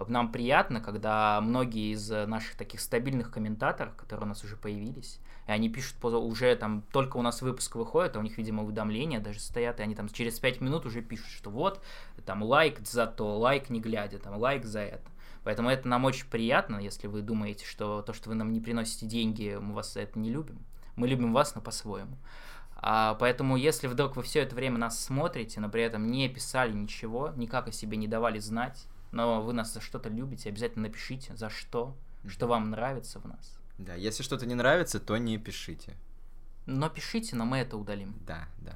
[0.08, 5.52] нам приятно, когда многие из наших таких стабильных комментаторов, которые у нас уже появились, и
[5.52, 9.40] они пишут уже там, только у нас выпуск выходит, а у них, видимо, уведомления даже
[9.40, 11.82] стоят, и они там через 5 минут уже пишут, что вот,
[12.26, 15.10] там, лайк за то, лайк не глядя, там, лайк за это.
[15.44, 19.06] Поэтому это нам очень приятно, если вы думаете, что то, что вы нам не приносите
[19.06, 20.58] деньги, мы вас за это не любим.
[20.96, 22.18] Мы любим вас, но по-своему.
[22.88, 26.72] А, поэтому, если вдруг вы все это время нас смотрите, но при этом не писали
[26.72, 31.36] ничего, никак о себе не давали знать, но вы нас за что-то любите, обязательно напишите,
[31.36, 33.58] за что, что вам нравится в нас.
[33.80, 35.96] Да, если что-то не нравится, то не пишите.
[36.68, 38.14] Но пишите, но мы это удалим.
[38.28, 38.76] Да, да.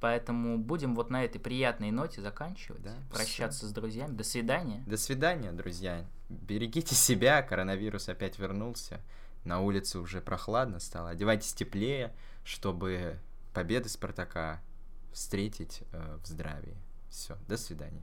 [0.00, 2.84] Поэтому будем вот на этой приятной ноте заканчивать.
[2.84, 3.66] Да, прощаться все.
[3.66, 4.14] с друзьями.
[4.14, 4.84] До свидания.
[4.86, 6.06] До свидания, друзья.
[6.28, 9.00] Берегите себя, коронавирус опять вернулся.
[9.44, 11.10] На улице уже прохладно стало.
[11.10, 12.14] Одевайтесь теплее,
[12.44, 13.18] чтобы
[13.52, 14.62] победы Спартака
[15.12, 16.76] встретить э, в здравии.
[17.10, 18.02] Все, до свидания.